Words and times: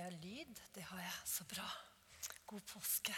jeg 0.00 0.18
lyd? 0.22 0.60
Det 0.74 0.82
har 0.90 1.02
jeg. 1.02 1.16
Så 1.28 1.44
bra. 1.50 1.66
God 2.46 2.64
påske. 2.66 3.14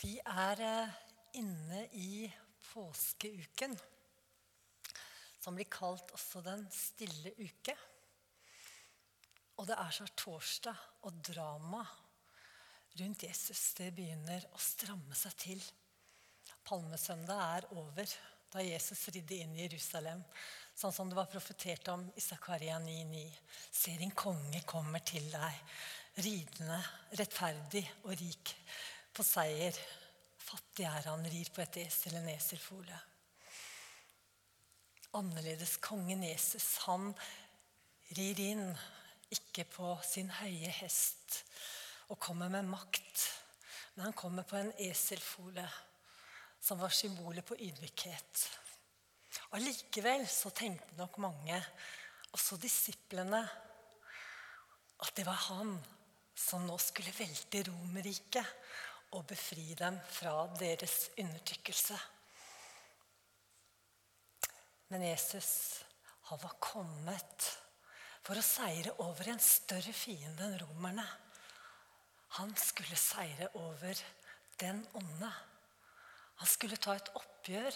Vi 0.00 0.16
er 0.24 0.62
eh, 0.64 0.98
inne 1.40 1.84
i 2.00 2.24
påskeuken, 2.70 3.74
som 5.40 5.56
blir 5.56 5.68
kalt 5.68 6.12
også 6.16 6.40
Den 6.44 6.64
stille 6.72 7.34
uke. 7.36 7.76
Og 9.60 9.68
det 9.68 9.76
er 9.76 9.92
så 9.92 10.08
torsdag, 10.16 10.86
og 11.04 11.20
drama 11.24 11.84
rundt 13.00 13.22
Jesus 13.28 13.74
det 13.78 13.92
begynner 13.94 14.46
å 14.56 14.60
stramme 14.60 15.16
seg 15.16 15.36
til. 15.44 15.64
Palmesøndag 16.64 17.40
er 17.58 17.68
over 17.76 18.16
da 18.50 18.62
Jesus 18.64 19.08
ridde 19.14 19.36
inn 19.42 19.54
i 19.54 19.62
Jerusalem, 19.62 20.22
sånn 20.74 20.94
som 20.94 21.10
det 21.10 21.18
var 21.18 21.30
profetert 21.30 21.88
om 21.92 22.02
i 22.16 22.22
Zakaria 22.24 22.78
9,9. 22.82 23.24
Se, 23.70 23.94
din 24.00 24.14
konge 24.16 24.62
kommer 24.66 25.04
til 25.06 25.26
deg, 25.30 25.58
ridende, 26.24 26.78
rettferdig 27.20 27.84
og 28.02 28.14
rik 28.18 28.54
på 29.14 29.26
seier. 29.26 29.76
Fattig 30.40 30.88
er 30.88 31.06
han, 31.06 31.26
rir 31.30 31.50
på 31.54 31.62
et 31.62 31.78
esel, 31.84 32.16
en 32.18 32.30
eselfole. 32.32 32.98
Annerledes 35.18 35.76
kongen 35.82 36.24
Jesus, 36.26 36.72
han 36.86 37.12
rir 38.18 38.40
inn, 38.42 38.66
ikke 39.30 39.66
på 39.70 39.92
sin 40.02 40.30
høye 40.40 40.72
hest 40.80 41.44
og 42.10 42.18
kommer 42.18 42.50
med 42.50 42.66
makt, 42.66 43.28
men 43.94 44.08
han 44.08 44.16
kommer 44.18 44.42
på 44.46 44.58
en 44.58 44.72
eselfole 44.82 45.68
som 46.60 46.80
var 46.80 46.92
symbolet 46.94 47.46
på 47.46 47.56
ydmykhet. 47.58 48.44
Allikevel 49.56 50.26
så 50.28 50.52
tenkte 50.54 50.98
nok 50.98 51.18
mange, 51.22 51.58
også 52.34 52.58
disiplene, 52.60 53.40
at 55.00 55.16
det 55.16 55.24
var 55.26 55.40
han 55.48 55.74
som 56.36 56.66
nå 56.66 56.76
skulle 56.80 57.12
velte 57.16 57.64
Romerriket 57.66 58.46
og 59.16 59.24
befri 59.28 59.72
dem 59.78 59.96
fra 60.12 60.34
deres 60.60 61.08
undertrykkelse. 61.18 61.98
Men 64.90 65.06
Jesus 65.06 65.80
han 66.30 66.38
var 66.42 66.54
kommet 66.62 67.46
for 68.22 68.38
å 68.38 68.44
seire 68.44 68.92
over 69.02 69.32
en 69.32 69.42
større 69.42 69.92
fiende 69.96 70.46
enn 70.46 70.60
romerne. 70.62 71.06
Han 72.38 72.52
skulle 72.54 72.98
seire 72.98 73.48
over 73.58 73.98
den 74.62 74.84
onde. 74.94 75.30
Han 76.40 76.48
skulle 76.48 76.78
ta 76.80 76.94
et 76.96 77.10
oppgjør 77.18 77.74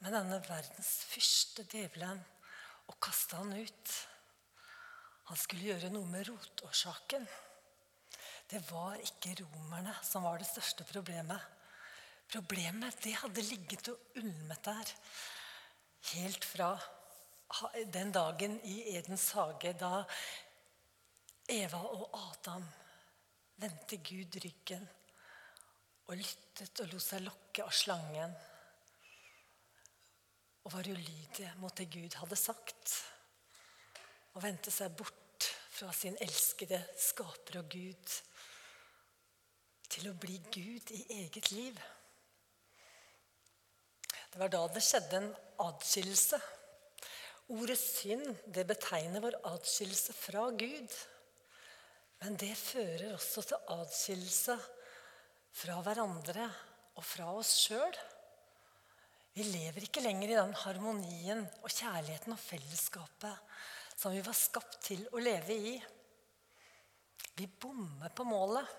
med 0.00 0.14
denne 0.14 0.38
verdens 0.46 0.92
fyrste 1.10 1.66
djevelen 1.68 2.20
og 2.88 2.96
kaste 3.04 3.36
han 3.36 3.52
ut. 3.52 3.94
Han 5.28 5.36
skulle 5.36 5.68
gjøre 5.68 5.90
noe 5.92 6.08
med 6.08 6.24
rotårsaken. 6.30 7.26
Det 8.48 8.62
var 8.70 8.96
ikke 9.04 9.34
romerne 9.42 9.92
som 10.06 10.24
var 10.24 10.40
det 10.40 10.48
største 10.48 10.86
problemet. 10.88 11.42
Problemet 12.32 12.96
det 13.04 13.12
hadde 13.20 13.44
ligget 13.44 13.90
og 13.92 14.20
ulmet 14.22 14.64
der 14.64 14.92
helt 16.14 16.48
fra 16.48 16.70
den 17.92 18.12
dagen 18.12 18.56
i 18.64 18.94
Edens 18.96 19.30
hage 19.36 19.74
da 19.80 20.00
Eva 21.48 21.80
og 21.80 22.08
Adam 22.16 22.64
vendte 23.60 24.00
Gud 24.04 24.40
ryggen 24.44 24.88
og 26.08 26.16
lyttet 26.16 26.80
og 26.82 26.92
lot 26.92 27.04
seg 27.04 27.24
lokke 27.24 27.64
av 27.64 27.74
slangen 27.74 28.36
og 30.64 30.74
var 30.74 30.88
ulydige 30.88 31.50
mot 31.62 31.72
det 31.76 31.86
Gud 31.88 32.12
hadde 32.20 32.36
sagt, 32.36 32.90
og 34.36 34.42
vendte 34.44 34.72
seg 34.72 34.92
bort 34.96 35.46
fra 35.72 35.88
sin 35.96 36.18
elskede 36.20 36.80
skaper 37.00 37.62
og 37.62 37.70
Gud 37.72 38.16
til 39.88 40.10
å 40.10 40.16
bli 40.20 40.36
Gud 40.52 40.92
i 40.92 41.04
eget 41.22 41.48
liv. 41.54 41.78
Det 44.28 44.40
var 44.42 44.52
da 44.52 44.60
det 44.74 44.84
skjedde 44.84 45.22
en 45.22 45.30
adskillelse. 45.64 46.40
Ordet 47.56 47.78
synd 47.80 48.26
det 48.52 48.66
betegner 48.68 49.24
vår 49.24 49.38
adskillelse 49.54 50.12
fra 50.12 50.50
Gud. 50.52 50.98
Men 52.20 52.36
det 52.36 52.52
fører 52.60 53.14
også 53.14 53.46
til 53.48 53.72
adskillelse 53.78 54.58
fra 55.58 55.80
hverandre 55.82 56.46
og 56.98 57.04
fra 57.04 57.32
oss 57.34 57.56
sjøl. 57.64 57.96
Vi 59.34 59.46
lever 59.46 59.86
ikke 59.86 60.02
lenger 60.04 60.30
i 60.30 60.38
den 60.38 60.54
harmonien 60.62 61.44
og 61.62 61.70
kjærligheten 61.70 62.34
og 62.34 62.42
fellesskapet 62.42 63.44
som 63.98 64.14
vi 64.14 64.22
var 64.22 64.36
skapt 64.38 64.78
til 64.86 65.02
å 65.10 65.22
leve 65.22 65.54
i. 65.54 65.72
Vi 67.38 67.46
bommer 67.50 68.14
på 68.14 68.26
målet 68.26 68.76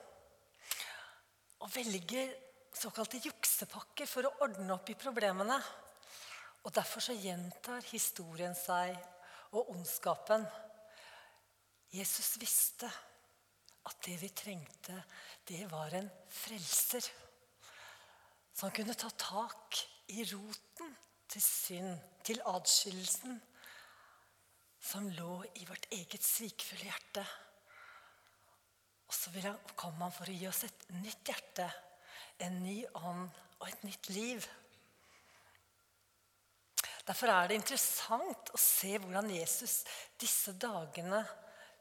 og 1.60 1.68
velger 1.74 2.32
såkalte 2.76 3.20
juksepakker 3.24 4.08
for 4.08 4.28
å 4.28 4.34
ordne 4.46 4.72
opp 4.76 4.92
i 4.92 4.98
problemene. 5.00 5.60
Og 6.64 6.72
Derfor 6.76 7.04
så 7.04 7.16
gjentar 7.16 7.84
historien 7.92 8.56
seg 8.56 8.96
og 9.56 9.72
ondskapen. 9.76 10.44
Jesus 11.92 12.36
visste 12.40 12.88
at 13.90 14.02
det 14.06 14.16
vi 14.22 14.30
trengte, 14.34 14.96
det 15.50 15.66
var 15.72 15.94
en 15.98 16.10
frelser. 16.32 17.06
Som 18.54 18.74
kunne 18.76 18.96
ta 18.98 19.10
tak 19.10 19.80
i 20.14 20.24
roten 20.32 20.96
til 21.30 21.44
synd, 21.44 22.00
til 22.26 22.42
adskillelsen, 22.50 23.38
som 24.80 25.10
lå 25.14 25.44
i 25.60 25.68
vårt 25.70 25.90
eget 25.94 26.24
svikfulle 26.24 26.88
hjerte. 26.88 27.26
Og 29.10 29.16
så 29.16 29.54
kom 29.76 30.02
han 30.04 30.14
for 30.14 30.30
å 30.30 30.38
gi 30.38 30.48
oss 30.50 30.64
et 30.68 30.88
nytt 31.02 31.32
hjerte, 31.32 31.68
en 32.46 32.62
ny 32.64 32.82
ånd 32.96 33.28
og 33.60 33.68
et 33.68 33.86
nytt 33.88 34.10
liv. 34.14 34.46
Derfor 37.10 37.32
er 37.34 37.50
det 37.50 37.58
interessant 37.58 38.52
å 38.54 38.60
se 38.62 38.94
hvordan 39.02 39.32
Jesus 39.34 39.82
disse 40.22 40.54
dagene 40.62 41.24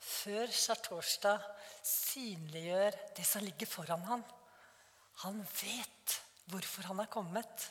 før 0.01 0.51
skjærtorsdag 0.53 1.45
synliggjør 1.85 2.99
det 3.17 3.27
som 3.27 3.45
ligger 3.45 3.71
foran 3.71 4.05
ham. 4.09 4.25
Han 5.25 5.41
vet 5.61 6.19
hvorfor 6.49 6.91
han 6.91 7.03
er 7.03 7.11
kommet. 7.13 7.69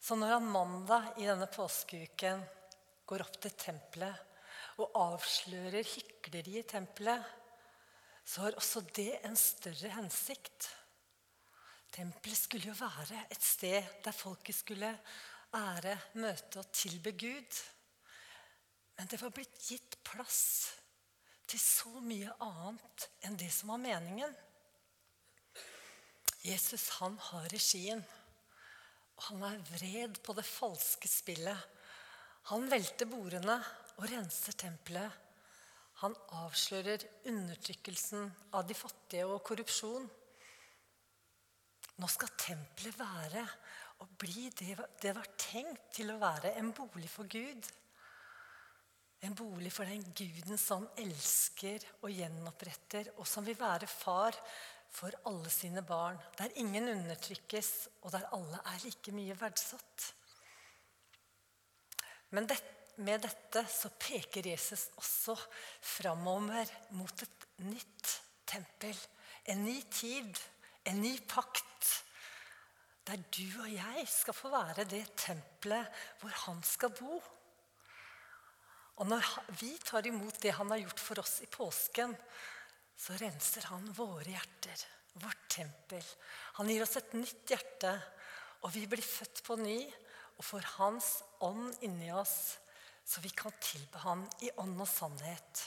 Så 0.00 0.16
når 0.16 0.36
han 0.36 0.50
mandag 0.52 1.20
i 1.20 1.28
denne 1.28 1.48
påskeuken 1.50 2.42
går 3.08 3.24
opp 3.26 3.40
til 3.42 3.56
tempelet 3.58 4.80
og 4.80 4.96
avslører 4.96 5.84
hykleriet 5.84 6.62
i 6.64 6.68
tempelet, 6.76 7.24
så 8.24 8.46
har 8.46 8.56
også 8.56 8.84
det 8.94 9.12
en 9.26 9.36
større 9.36 9.90
hensikt. 9.96 10.68
Tempelet 11.90 12.38
skulle 12.38 12.70
jo 12.70 12.76
være 12.78 13.24
et 13.32 13.42
sted 13.42 14.00
der 14.04 14.14
folket 14.14 14.56
skulle 14.60 14.92
ære, 15.56 15.96
møte 16.22 16.62
og 16.62 16.70
tilbe 16.72 17.12
Gud. 17.18 17.60
Men 19.00 19.08
det 19.08 19.16
var 19.22 19.32
blitt 19.32 19.54
gitt 19.64 19.94
plass 20.04 20.40
til 21.48 21.56
så 21.56 22.02
mye 22.04 22.34
annet 22.44 23.06
enn 23.24 23.38
det 23.40 23.48
som 23.48 23.72
var 23.72 23.80
meningen. 23.80 24.34
Jesus 26.44 26.84
han 26.98 27.16
har 27.30 27.48
regien, 27.48 28.04
og 29.16 29.24
han 29.30 29.46
er 29.48 29.64
vred 29.70 30.20
på 30.20 30.36
det 30.36 30.44
falske 30.44 31.08
spillet. 31.08 31.64
Han 32.52 32.68
velter 32.68 33.08
bordene 33.08 33.56
og 33.96 34.04
renser 34.12 34.60
tempelet. 34.66 35.16
Han 36.04 36.20
avslører 36.44 37.08
undertrykkelsen 37.32 38.28
av 38.52 38.68
de 38.68 38.76
fattige 38.76 39.24
og 39.24 39.40
korrupsjon. 39.48 40.12
Nå 41.96 42.14
skal 42.20 42.36
tempelet 42.36 43.00
være 43.00 43.48
og 44.04 44.16
bli 44.20 44.50
det 44.60 44.76
det 45.00 45.16
var 45.16 45.36
tenkt 45.40 45.94
til 45.96 46.12
å 46.12 46.20
være 46.20 46.58
en 46.60 46.74
bolig 46.76 47.08
for 47.08 47.24
Gud. 47.24 47.64
En 49.20 49.34
bolig 49.36 49.72
for 49.72 49.84
den 49.84 50.04
guden 50.16 50.58
som 50.58 50.86
elsker 51.00 51.84
og 52.00 52.12
gjenoppretter, 52.14 53.10
og 53.20 53.26
som 53.28 53.44
vil 53.44 53.58
være 53.58 53.88
far 53.90 54.36
for 54.90 55.12
alle 55.28 55.50
sine 55.52 55.82
barn. 55.86 56.18
Der 56.38 56.56
ingen 56.56 56.88
undertrykkes, 56.88 57.88
og 58.02 58.14
der 58.14 58.30
alle 58.32 58.62
er 58.64 58.84
like 58.84 59.12
mye 59.12 59.36
verdsatt. 59.40 60.06
Men 62.30 62.46
det, 62.48 62.58
med 63.00 63.22
dette 63.24 63.64
så 63.70 63.90
peker 63.98 64.46
Jesus 64.50 64.88
også 65.00 65.36
framover 65.80 66.68
mot 66.96 67.22
et 67.22 67.46
nytt 67.64 68.14
tempel. 68.46 68.96
En 69.44 69.64
ny 69.64 69.76
tid, 69.90 70.32
en 70.84 71.00
ny 71.02 71.16
pakt. 71.28 71.90
Der 73.06 73.20
du 73.32 73.62
og 73.62 73.68
jeg 73.72 74.06
skal 74.08 74.36
få 74.36 74.50
være 74.52 74.84
det 74.88 75.04
tempelet 75.18 76.02
hvor 76.20 76.34
han 76.46 76.62
skal 76.66 76.92
bo. 76.96 77.20
Og 78.98 79.08
når 79.08 79.26
vi 79.60 79.72
tar 79.78 80.06
imot 80.06 80.40
det 80.42 80.56
han 80.56 80.70
har 80.74 80.82
gjort 80.82 81.02
for 81.02 81.22
oss 81.22 81.38
i 81.44 81.48
påsken, 81.50 82.14
så 83.00 83.16
renser 83.20 83.68
han 83.70 83.86
våre 83.96 84.28
hjerter, 84.28 84.82
vårt 85.22 85.46
tempel. 85.48 86.04
Han 86.58 86.68
gir 86.68 86.84
oss 86.84 86.98
et 87.00 87.14
nytt 87.16 87.48
hjerte, 87.48 87.94
og 88.60 88.74
vi 88.74 88.84
blir 88.90 89.04
født 89.04 89.40
på 89.46 89.56
ny 89.56 89.78
og 90.36 90.44
får 90.44 90.68
Hans 90.76 91.08
ånd 91.44 91.82
inni 91.84 92.10
oss, 92.12 92.58
så 93.04 93.20
vi 93.24 93.32
kan 93.34 93.52
tilbe 93.60 94.00
ham 94.04 94.26
i 94.44 94.52
ånd 94.60 94.78
og 94.80 94.88
sannhet. 94.88 95.64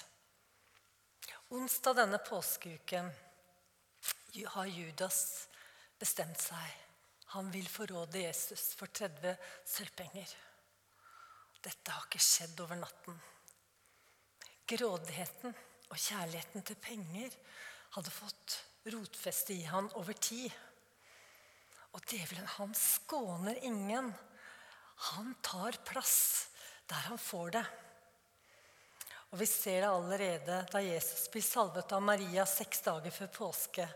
Onsdag 1.54 1.98
denne 2.00 2.18
påskeuken 2.24 3.12
har 4.56 4.70
Judas 4.70 5.20
bestemt 6.00 6.42
seg. 6.42 6.80
Han 7.36 7.52
vil 7.54 7.68
forråde 7.70 8.24
Jesus 8.24 8.72
for 8.78 8.90
30 8.90 9.36
sølvpenger. 9.66 10.34
Dette 11.64 11.94
har 11.96 12.08
ikke 12.08 12.20
skjedd 12.20 12.60
over 12.64 12.80
natten. 12.80 13.16
Grådigheten 14.68 15.54
og 15.90 16.00
kjærligheten 16.00 16.66
til 16.68 16.80
penger 16.82 17.36
hadde 17.96 18.12
fått 18.12 18.58
rotfeste 18.92 19.56
i 19.56 19.64
han 19.70 19.88
over 20.00 20.18
tid. 20.18 20.52
Og 21.94 22.02
djevelen, 22.10 22.48
han 22.58 22.74
skåner 22.76 23.60
ingen. 23.64 24.10
Han 25.14 25.36
tar 25.46 25.78
plass 25.88 26.50
der 26.90 27.08
han 27.08 27.22
får 27.22 27.56
det. 27.58 27.64
Og 29.34 29.40
Vi 29.40 29.46
ser 29.50 29.82
det 29.82 29.90
allerede 29.90 30.60
da 30.70 30.82
Jesus 30.84 31.30
blir 31.32 31.42
salvet 31.42 31.92
av 31.96 32.04
Maria 32.06 32.46
seks 32.46 32.84
dager 32.86 33.14
før 33.14 33.32
påske 33.34 33.88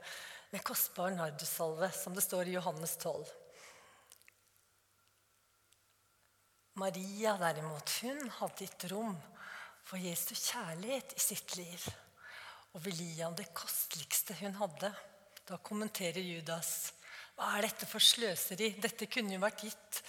med 0.50 0.64
kostbar 0.66 1.12
nardussalve, 1.14 1.92
som 1.94 2.16
det 2.16 2.24
står 2.26 2.48
i 2.48 2.56
Johannes 2.56 2.96
12. 2.98 3.28
Maria 6.78 7.34
derimot, 7.42 7.90
hun 8.04 8.30
hadde 8.38 8.66
gitt 8.66 8.84
rom 8.92 9.16
for 9.88 9.98
Jesu 9.98 10.36
kjærlighet 10.36 11.16
i 11.18 11.24
sitt 11.24 11.56
liv 11.58 11.88
og 12.76 12.84
vil 12.86 13.00
gi 13.02 13.16
ham 13.22 13.34
det 13.38 13.48
kosteligste 13.58 14.36
hun 14.44 14.54
hadde. 14.60 14.92
Da 15.48 15.58
kommenterer 15.64 16.22
Judas 16.22 16.92
hva 17.38 17.52
er 17.54 17.68
dette 17.68 17.86
for 17.86 18.02
sløseri? 18.02 18.72
Dette 18.82 19.06
kunne 19.14 19.36
jo 19.36 19.42
vært 19.44 19.62
gitt 19.62 20.00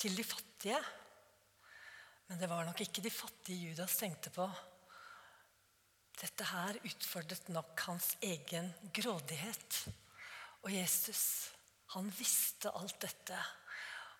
til 0.00 0.14
de 0.16 0.24
fattige. 0.24 0.78
Men 2.28 2.40
det 2.40 2.48
var 2.48 2.64
nok 2.64 2.80
ikke 2.80 3.04
de 3.04 3.12
fattige 3.12 3.70
Judas 3.70 3.96
tenkte 4.00 4.32
på. 4.32 4.46
Dette 6.18 6.46
her 6.48 6.80
utfordret 6.88 7.52
nok 7.52 7.84
hans 7.90 8.14
egen 8.24 8.72
grådighet. 8.96 9.82
Og 10.64 10.72
Jesus, 10.72 11.22
han 11.92 12.08
visste 12.16 12.72
alt 12.72 12.96
dette. 13.04 13.36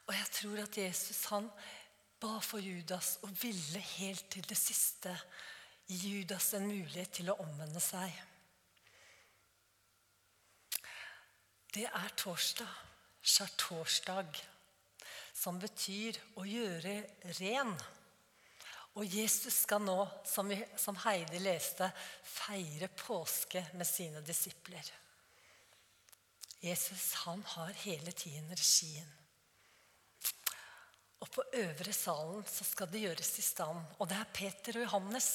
Og 0.08 0.14
jeg 0.16 0.28
tror 0.36 0.62
at 0.62 0.80
Jesus 0.84 1.24
han 1.32 1.48
ba 2.20 2.38
for 2.42 2.58
Judas 2.58 3.18
og 3.22 3.34
ville 3.42 3.80
helt 3.98 4.30
til 4.30 4.46
det 4.48 4.58
siste 4.58 5.12
gi 5.88 6.18
Judas 6.18 6.52
en 6.54 6.66
mulighet 6.68 7.14
til 7.20 7.30
å 7.32 7.38
omvende 7.44 7.80
seg. 7.82 8.12
Det 11.74 11.86
er 11.86 12.14
torsdag, 12.16 12.70
skjærtorsdag, 13.22 14.40
som 15.36 15.60
betyr 15.62 16.18
å 16.40 16.46
gjøre 16.48 16.94
ren. 17.38 17.74
Og 18.98 19.04
Jesus 19.06 19.62
skal 19.62 19.84
nå, 19.84 20.00
som, 20.26 20.48
vi, 20.50 20.58
som 20.80 20.96
Heidi 21.04 21.38
leste, 21.44 21.86
feire 22.24 22.88
påske 22.98 23.62
med 23.78 23.86
sine 23.86 24.24
disipler. 24.26 24.90
Jesus 26.64 27.12
han 27.22 27.44
har 27.54 27.70
hele 27.84 28.12
tiden 28.12 28.50
regien. 28.50 29.17
Og 31.18 31.30
på 31.34 31.44
øvre 31.60 31.92
salen 31.92 32.44
så 32.46 32.64
skal 32.66 32.90
det 32.92 33.02
gjøres 33.02 33.32
i 33.40 33.44
stand. 33.44 33.80
Og 33.98 34.08
det 34.10 34.18
er 34.18 34.34
Peter 34.34 34.78
og 34.78 34.86
Johannes 34.86 35.30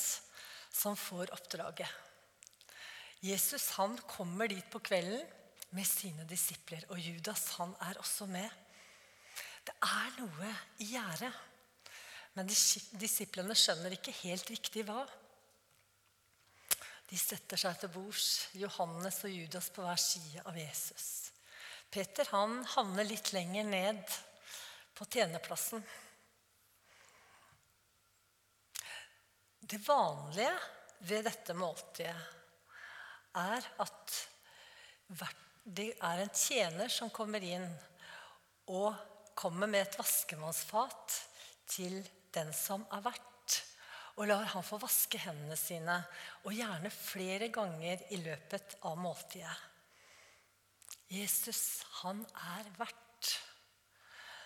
som 0.74 0.96
får 0.98 1.34
oppdraget. 1.36 1.90
Jesus 3.24 3.70
han 3.78 3.98
kommer 4.08 4.48
dit 4.52 4.66
på 4.72 4.82
kvelden 4.84 5.24
med 5.76 5.88
sine 5.88 6.26
disipler. 6.30 6.86
Og 6.90 7.00
Judas 7.00 7.50
han 7.58 7.76
er 7.82 8.00
også 8.00 8.28
med. 8.32 8.50
Det 9.64 9.76
er 9.80 10.16
noe 10.20 10.54
i 10.84 10.92
gjære. 10.94 11.32
Men 12.34 12.50
disiplene 12.50 13.56
skjønner 13.56 13.94
ikke 13.96 14.16
helt 14.24 14.50
riktig 14.50 14.86
hva. 14.88 15.04
De 17.10 17.20
setter 17.20 17.60
seg 17.60 17.78
til 17.78 17.92
bords, 17.94 18.28
Johannes 18.58 19.20
og 19.28 19.34
Judas 19.36 19.70
på 19.70 19.84
hver 19.86 20.00
side 20.02 20.42
av 20.50 20.58
Jesus. 20.58 21.30
Peter 21.94 22.26
han 22.32 22.64
havner 22.74 23.06
litt 23.06 23.30
lenger 23.36 23.68
ned 23.70 24.16
på 24.94 25.06
tjenerplassen. 25.06 25.84
Det 29.60 29.80
vanlige 29.88 30.54
ved 31.08 31.26
dette 31.26 31.56
måltidet 31.58 32.16
er 33.40 33.68
at 33.82 34.20
det 35.64 35.94
er 35.96 36.22
en 36.22 36.34
tjener 36.36 36.92
som 36.92 37.12
kommer 37.14 37.44
inn 37.44 37.66
og 38.72 38.94
kommer 39.36 39.70
med 39.70 39.86
et 39.86 39.98
vaskemannsfat 40.00 41.18
til 41.70 42.00
den 42.34 42.52
som 42.56 42.86
er 42.94 43.04
vert, 43.06 43.60
og 44.18 44.28
lar 44.30 44.46
han 44.54 44.66
få 44.66 44.78
vaske 44.82 45.20
hendene 45.22 45.58
sine, 45.58 45.96
og 46.46 46.54
gjerne 46.54 46.92
flere 46.94 47.50
ganger 47.54 48.04
i 48.14 48.20
løpet 48.22 48.78
av 48.86 48.98
måltidet. 49.00 49.56
Jesus, 51.14 51.84
han 52.02 52.22
er 52.58 52.70
vert. 52.78 53.34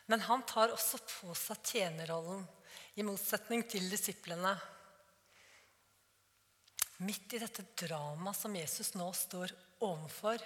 Men 0.07 0.23
han 0.23 0.43
tar 0.47 0.71
også 0.71 0.99
på 1.03 1.35
seg 1.35 1.71
tjenerrollen, 1.71 2.45
i 2.97 3.03
motsetning 3.05 3.61
til 3.69 3.85
disiplene. 3.91 4.55
Midt 7.05 7.35
i 7.37 7.41
dette 7.43 7.67
dramaet 7.77 8.39
som 8.39 8.55
Jesus 8.57 8.95
nå 8.97 9.05
står 9.13 9.53
overfor, 9.85 10.41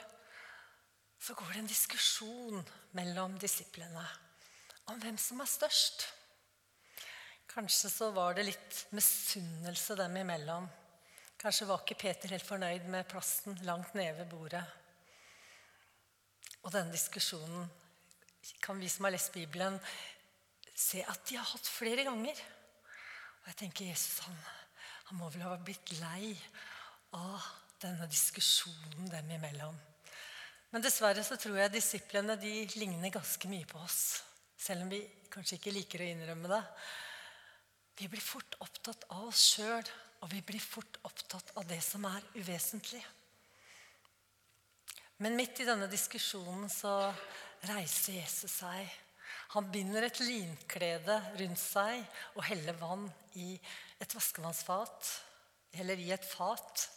så 1.22 1.36
går 1.38 1.54
det 1.54 1.62
en 1.62 1.70
diskusjon 1.70 2.60
mellom 2.98 3.38
disiplene 3.40 4.04
om 4.92 5.00
hvem 5.00 5.16
som 5.22 5.40
er 5.40 5.48
størst. 5.48 6.08
Kanskje 7.52 7.92
så 7.94 8.10
var 8.16 8.36
det 8.36 8.48
litt 8.48 8.86
misunnelse 8.96 9.96
dem 10.00 10.18
imellom. 10.22 10.68
Kanskje 11.40 11.68
var 11.70 11.84
ikke 11.84 12.00
Peter 12.04 12.32
helt 12.34 12.48
fornøyd 12.48 12.88
med 12.92 13.08
plassen 13.12 13.58
langt 13.68 13.96
nede 13.98 14.18
ved 14.20 14.32
bordet. 14.32 14.64
Og 16.62 16.74
denne 16.74 16.94
diskusjonen 16.94 17.70
kan 18.62 18.80
vi 18.80 18.90
som 18.90 19.06
har 19.06 19.14
lest 19.14 19.34
Bibelen, 19.34 19.78
se 20.76 21.04
at 21.06 21.24
de 21.30 21.38
har 21.38 21.46
hatt 21.46 21.68
flere 21.68 22.06
ganger. 22.08 22.38
Og 23.42 23.52
jeg 23.52 23.60
tenker 23.64 23.90
Jesus 23.90 24.22
han, 24.26 24.38
han 25.10 25.20
må 25.20 25.30
vel 25.34 25.46
ha 25.46 25.56
blitt 25.62 25.94
lei 26.00 26.34
av 27.18 27.48
denne 27.82 28.08
diskusjonen 28.10 29.10
dem 29.12 29.32
imellom. 29.38 29.78
Men 30.72 30.84
dessverre 30.86 31.24
så 31.28 31.36
tror 31.36 31.58
jeg 31.60 31.74
disiplene 31.74 32.38
de 32.40 32.54
ligner 32.80 33.12
ganske 33.12 33.50
mye 33.52 33.68
på 33.68 33.82
oss. 33.82 34.22
Selv 34.56 34.86
om 34.86 34.92
vi 34.94 35.02
kanskje 35.32 35.58
ikke 35.58 35.74
liker 35.76 36.04
å 36.04 36.12
innrømme 36.14 36.52
det. 36.52 36.62
Vi 38.00 38.08
blir 38.12 38.24
fort 38.24 38.56
opptatt 38.64 39.04
av 39.12 39.28
oss 39.28 39.42
sjøl, 39.56 39.90
og 40.22 40.32
vi 40.32 40.40
blir 40.46 40.64
fort 40.64 41.00
opptatt 41.08 41.52
av 41.60 41.68
det 41.68 41.82
som 41.84 42.06
er 42.08 42.24
uvesentlig. 42.38 43.02
Men 45.22 45.36
midt 45.38 45.60
i 45.62 45.68
denne 45.68 45.90
diskusjonen 45.92 46.70
så 46.72 47.12
reiser 47.70 48.18
Jesus 48.20 48.60
seg. 48.62 48.88
Han 49.56 49.68
binder 49.72 50.08
et 50.08 50.20
linklede 50.24 51.18
rundt 51.40 51.60
seg 51.60 52.02
og 52.36 52.46
heller 52.48 52.78
vann 52.80 53.06
i 53.40 53.54
et 54.02 54.16
vaskevannsfat, 54.16 55.12
eller 55.80 56.00
i 56.00 56.10
et 56.16 56.26
fat. 56.26 56.88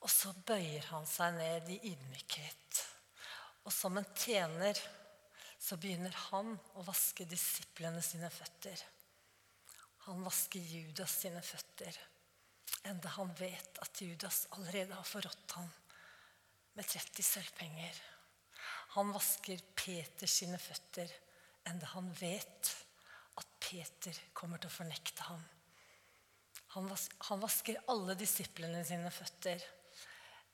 Og 0.00 0.08
så 0.12 0.32
bøyer 0.46 0.86
han 0.92 1.08
seg 1.08 1.36
ned 1.36 1.68
i 1.74 1.80
ydmykhet. 1.92 2.84
Og 3.66 3.72
som 3.74 3.98
en 4.00 4.08
tjener 4.16 4.78
så 5.60 5.76
begynner 5.76 6.14
han 6.30 6.54
å 6.80 6.84
vaske 6.86 7.26
disiplene 7.28 8.00
sine 8.04 8.30
føtter. 8.32 8.80
Han 10.06 10.24
vasker 10.24 10.64
Judas 10.64 11.18
sine 11.20 11.42
føtter, 11.44 11.96
enda 12.88 13.12
han 13.18 13.28
vet 13.36 13.76
at 13.84 14.00
Judas 14.00 14.46
allerede 14.56 14.96
har 14.96 15.04
forrådt 15.04 15.58
ham 15.58 15.68
med 16.78 16.88
30 16.88 17.26
sølvpenger. 17.26 18.00
Han 18.96 19.12
vasker 19.14 19.60
Peter 19.78 20.26
sine 20.26 20.58
føtter, 20.58 21.10
enda 21.70 21.86
han 21.92 22.08
vet 22.18 22.70
at 23.38 23.52
Peter 23.62 24.16
kommer 24.34 24.58
til 24.58 24.70
å 24.70 24.78
fornekte 24.80 25.28
ham. 25.28 25.44
Han 26.74 27.42
vasker 27.42 27.78
alle 27.90 28.16
disiplene 28.18 28.82
sine 28.86 29.12
føtter, 29.14 29.62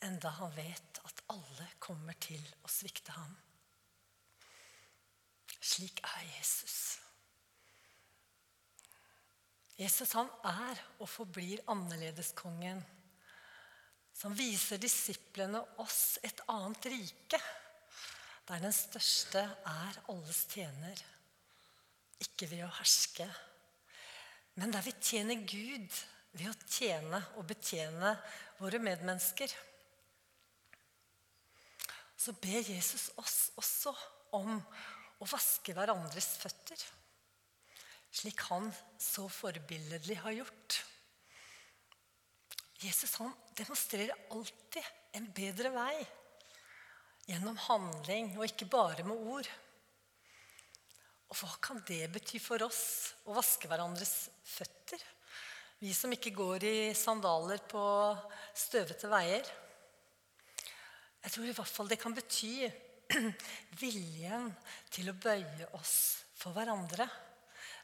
enda 0.05 0.35
han 0.37 0.53
vet 0.57 1.01
at 1.09 1.25
alle 1.33 1.71
kommer 1.81 2.17
til 2.21 2.45
å 2.65 2.71
svikte 2.73 3.17
ham. 3.17 3.33
Slik 5.57 6.05
er 6.05 6.29
Jesus. 6.37 6.79
Jesus 9.77 10.13
han 10.17 10.29
er 10.45 10.81
og 11.01 11.09
forblir 11.09 11.65
annerledeskongen, 11.73 12.85
som 14.17 14.37
viser 14.37 14.81
disiplene 14.81 15.61
oss 15.81 16.19
et 16.25 16.41
annet 16.53 16.89
rike 16.93 17.41
der 18.47 18.63
den 18.63 18.75
største 18.75 19.43
er 19.43 20.01
alles 20.13 20.45
tjener. 20.53 21.03
Ikke 22.23 22.49
ved 22.49 22.65
å 22.65 22.75
herske, 22.79 23.27
men 24.57 24.73
der 24.73 24.85
vi 24.87 24.95
tjener 25.05 25.43
Gud 25.45 25.97
ved 26.37 26.49
å 26.49 26.55
tjene 26.65 27.21
og 27.37 27.45
betjene 27.49 28.15
våre 28.61 28.81
medmennesker. 28.81 29.53
Så 32.17 32.33
ber 32.41 32.65
Jesus 32.65 33.11
oss 33.21 33.51
også 33.61 33.93
om 34.39 34.55
å 34.57 35.29
vaske 35.29 35.75
hverandres 35.77 36.37
føtter. 36.41 36.79
slik 38.17 38.41
han 38.49 38.71
så 38.97 39.27
forbilledlig 39.29 40.17
har 40.23 40.33
gjort. 40.33 40.77
Jesus 42.81 43.13
han 43.21 43.35
demonstrerer 43.59 44.17
alltid 44.33 44.89
en 45.19 45.29
bedre 45.37 45.69
vei 45.75 46.07
gjennom 47.27 47.59
handling 47.67 48.33
og 48.39 48.47
ikke 48.47 48.69
bare 48.71 49.05
med 49.07 49.19
ord. 49.19 49.49
Og 51.27 51.39
hva 51.41 51.53
kan 51.63 51.83
det 51.89 52.05
bety 52.15 52.39
for 52.43 52.63
oss 52.67 53.13
å 53.27 53.35
vaske 53.35 53.69
hverandres 53.71 54.29
føtter? 54.47 55.03
Vi 55.83 55.93
som 55.93 56.13
ikke 56.15 56.33
går 56.33 56.65
i 56.65 56.77
sandaler 56.97 57.61
på 57.69 57.83
støvete 58.57 59.11
veier. 59.13 59.45
Jeg 61.27 61.35
tror 61.35 61.49
i 61.51 61.57
hvert 61.57 61.75
fall 61.75 61.91
det 61.91 61.99
kan 62.01 62.15
bety 62.17 62.69
viljen 63.83 64.47
til 64.95 65.11
å 65.11 65.19
bøye 65.19 65.67
oss 65.77 65.97
for 66.39 66.55
hverandre. 66.57 67.09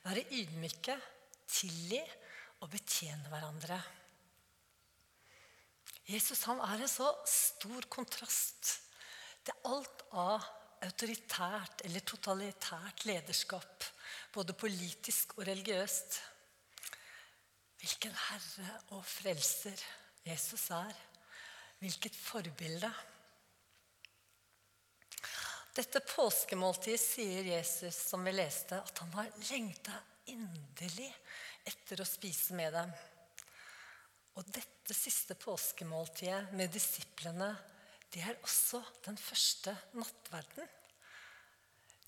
Være 0.06 0.24
ydmyke, 0.38 0.96
tilgi 1.50 2.00
og 2.62 2.70
betjene 2.70 3.28
hverandre. 3.30 3.80
Jesus 6.06 6.46
han 6.48 6.62
er 6.64 6.80
en 6.82 6.90
så 6.90 7.10
stor 7.28 7.86
kontrast 7.90 8.78
til 9.42 9.70
alt 9.70 10.04
av 10.18 10.44
autoritært 10.82 11.84
eller 11.86 12.04
totalitært 12.06 13.04
lederskap, 13.06 13.86
både 14.34 14.56
politisk 14.58 15.36
og 15.38 15.46
religiøst. 15.46 16.18
Hvilken 17.82 18.14
herre 18.28 18.76
og 18.94 19.02
frelser 19.06 19.78
Jesus 20.26 20.68
er. 20.74 20.94
Hvilket 21.82 22.14
forbilde. 22.14 22.90
Dette 25.72 26.02
påskemåltidet 26.04 27.00
sier 27.00 27.46
Jesus, 27.56 27.96
som 28.10 28.22
vi 28.26 28.34
leste, 28.34 28.76
at 28.76 29.02
han 29.02 29.14
har 29.16 29.30
lengta 29.48 29.94
inderlig 30.30 31.08
etter 31.66 32.02
å 32.02 32.06
spise 32.06 32.54
med 32.54 32.74
dem. 32.76 32.92
Og 34.38 34.48
dette 34.52 34.94
siste 34.94 35.34
påskemåltidet 35.40 36.52
med 36.56 36.70
disiplene, 36.72 37.50
det 38.12 38.22
er 38.22 38.40
også 38.44 38.82
den 39.06 39.16
første 39.16 39.72
nattverden. 39.96 40.68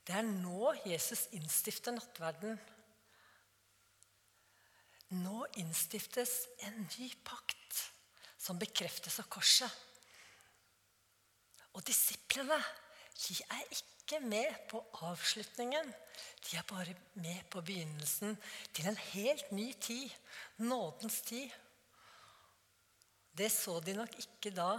Det 0.04 0.12
er 0.12 0.26
nå 0.26 0.74
Jesus 0.84 1.30
innstifter 1.32 1.94
nattverden. 1.96 2.58
Nå 5.16 5.44
innstiftes 5.60 6.34
en 6.66 6.84
ny 6.98 7.08
pakt 7.24 7.80
som 8.36 8.60
bekreftes 8.60 9.16
av 9.22 9.30
korset. 9.32 9.70
Og 11.74 11.82
disiplene 11.88 12.58
de 13.14 13.36
er 13.48 13.62
ikke 13.72 14.20
med 14.20 14.50
på 14.68 14.82
avslutningen. 15.06 15.88
De 16.44 16.58
er 16.58 16.66
bare 16.68 16.92
med 17.16 17.46
på 17.50 17.62
begynnelsen 17.64 18.36
til 18.76 18.90
en 18.90 19.00
helt 19.14 19.52
ny 19.56 19.70
tid. 19.80 20.10
Nådens 20.60 21.22
tid. 21.24 21.48
Det 23.34 23.48
så 23.50 23.80
de 23.80 23.96
nok 23.96 24.12
ikke 24.20 24.52
da, 24.54 24.76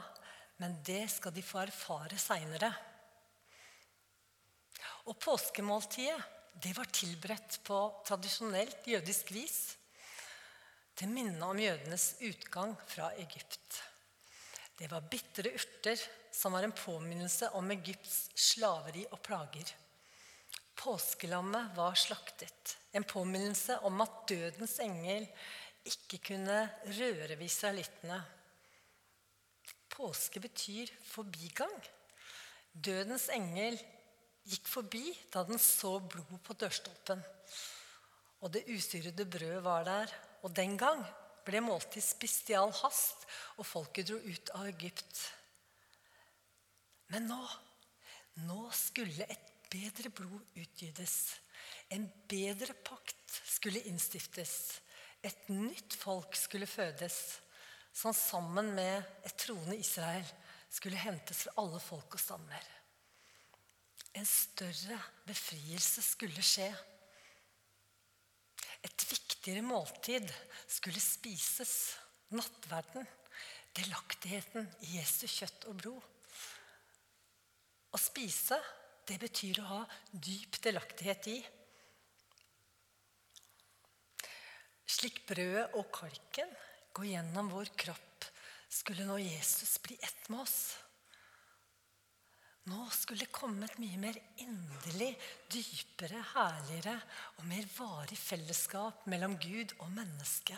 men 0.61 0.77
det 0.87 1.03
skal 1.11 1.33
de 1.35 1.43
få 1.43 1.61
erfare 1.65 2.17
seinere. 2.19 2.71
Og 5.05 5.17
påskemåltidet 5.21 6.31
det 6.63 6.71
var 6.77 6.87
tilberedt 6.87 7.59
på 7.67 7.77
tradisjonelt 8.07 8.87
jødisk 8.87 9.33
vis 9.35 9.57
til 10.95 11.11
minne 11.11 11.43
om 11.43 11.59
jødenes 11.59 12.13
utgang 12.23 12.71
fra 12.87 13.09
Egypt. 13.19 13.81
Det 14.79 14.87
var 14.91 15.03
bitre 15.11 15.51
urter 15.55 15.99
som 16.31 16.55
var 16.55 16.63
en 16.63 16.75
påminnelse 16.75 17.49
om 17.59 17.71
Egypts 17.75 18.29
slaveri 18.39 19.03
og 19.11 19.19
plager. 19.23 19.67
Påskelammet 20.75 21.75
var 21.75 21.95
slaktet, 21.99 22.77
en 22.91 23.03
påminnelse 23.03 23.77
om 23.87 24.01
at 24.03 24.23
dødens 24.31 24.79
engel 24.83 25.27
ikke 25.87 26.19
kunne 26.31 26.57
røre 26.87 27.35
ved 27.35 27.45
israelittene 27.47 28.19
Påske 29.95 30.41
betyr 30.43 30.89
forbigang. 31.07 31.75
Dødens 32.75 33.29
engel 33.31 33.77
gikk 34.43 34.67
forbi 34.67 35.13
da 35.31 35.45
den 35.47 35.61
så 35.61 35.95
blod 36.03 36.35
på 36.43 36.55
dørstolpen. 36.59 37.21
Og 38.43 38.51
det 38.51 38.65
usyrede 38.67 39.25
brød 39.25 39.61
var 39.63 39.85
der. 39.87 40.11
Og 40.43 40.51
den 40.55 40.75
gang 40.77 40.99
ble 41.47 41.61
måltid 41.63 42.03
spist 42.03 42.51
i 42.51 42.57
all 42.59 42.73
hast, 42.81 43.23
og 43.55 43.65
folket 43.69 44.09
dro 44.09 44.19
ut 44.19 44.51
av 44.57 44.67
Egypt. 44.73 45.21
Men 47.13 47.29
nå, 47.29 47.39
nå 48.43 48.67
skulle 48.75 49.29
et 49.29 49.47
bedre 49.71 50.11
blod 50.11 50.59
utgytes. 50.59 51.37
En 51.93 52.03
bedre 52.27 52.75
pakt 52.83 53.39
skulle 53.47 53.85
innstiftes. 53.87 54.81
Et 55.23 55.49
nytt 55.49 55.95
folk 55.97 56.35
skulle 56.37 56.69
fødes 56.69 57.39
som 57.95 58.13
sammen 58.15 58.73
med 58.75 59.03
et 59.23 59.37
troende 59.39 59.77
Israel 59.79 60.25
skulle 60.67 60.99
hentes 60.99 61.45
fra 61.45 61.53
alle 61.61 61.79
folk 61.79 62.17
og 62.17 62.19
stammer. 62.21 62.65
En 64.15 64.27
større 64.27 64.97
befrielse 65.27 66.03
skulle 66.03 66.43
skje. 66.43 66.67
Et 68.83 69.05
viktigere 69.09 69.63
måltid 69.65 70.27
skulle 70.67 71.03
spises. 71.03 71.95
Nattverden. 72.35 73.07
Delaktigheten 73.75 74.67
i 74.87 74.95
Jesu 74.97 75.27
kjøtt 75.29 75.67
og 75.69 75.79
blod. 75.79 76.11
Å 77.95 77.99
spise, 77.99 78.57
det 79.07 79.19
betyr 79.21 79.61
å 79.61 79.67
ha 79.69 79.81
dyp 80.11 80.59
delaktighet 80.63 81.27
i. 81.31 81.39
Slik 84.95 85.21
brødet 85.27 85.67
og 85.79 85.91
kalken 85.95 86.51
gå 86.95 87.05
gjennom 87.11 87.49
vår 87.51 87.69
kropp, 87.75 88.25
skulle 88.71 89.05
nå 89.07 89.17
Jesus 89.19 89.81
bli 89.83 89.97
ett 89.99 90.29
med 90.29 90.39
oss. 90.45 90.77
Nå 92.71 92.87
skulle 92.89 93.25
det 93.25 93.35
komme 93.35 93.67
et 93.67 93.77
mye 93.77 93.99
mer 93.99 94.15
inderlig, 94.41 95.11
dypere, 95.51 96.23
herligere 96.31 96.95
og 97.35 97.43
mer 97.49 97.67
varig 97.75 98.17
fellesskap 98.17 99.03
mellom 99.11 99.35
Gud 99.37 99.75
og 99.83 99.91
menneske. 99.93 100.57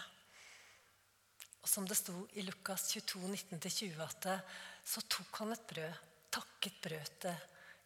Og 1.59 1.67
som 1.67 1.89
det 1.89 1.97
sto 1.99 2.21
i 2.39 2.45
Lukas 2.47 2.85
22, 2.93 3.25
19-20, 3.57 3.99
at 4.05 4.29
så 4.87 5.03
tok 5.09 5.41
han 5.41 5.51
et 5.57 5.67
brød, 5.73 6.01
takket 6.31 6.79
brødet, 6.85 7.37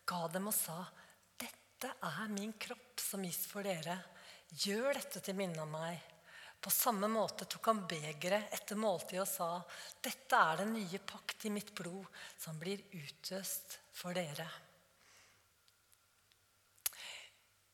ga 0.06 0.28
dem 0.36 0.52
og 0.52 0.54
sa:" 0.54 0.84
Dette 1.40 1.96
er 2.06 2.28
min 2.30 2.54
kropp 2.54 3.00
som 3.02 3.24
gis 3.26 3.46
for 3.50 3.66
dere. 3.66 3.96
Gjør 4.54 4.94
dette 5.00 5.24
til 5.24 5.40
minne 5.40 5.64
om 5.64 5.72
meg. 5.74 5.98
På 6.62 6.70
samme 6.70 7.08
måte 7.10 7.48
tok 7.50 7.66
han 7.66 7.80
begeret 7.90 8.54
etter 8.54 8.78
måltidet 8.78 9.24
og 9.24 9.30
sa, 9.30 9.50
'Dette 10.02 10.38
er 10.38 10.62
den 10.62 10.76
nye 10.76 11.00
pakt 11.00 11.46
i 11.46 11.50
mitt 11.50 11.74
blod, 11.74 12.06
som 12.38 12.60
blir 12.62 12.84
utøst 12.94 13.80
for 13.92 14.14
dere.' 14.14 14.50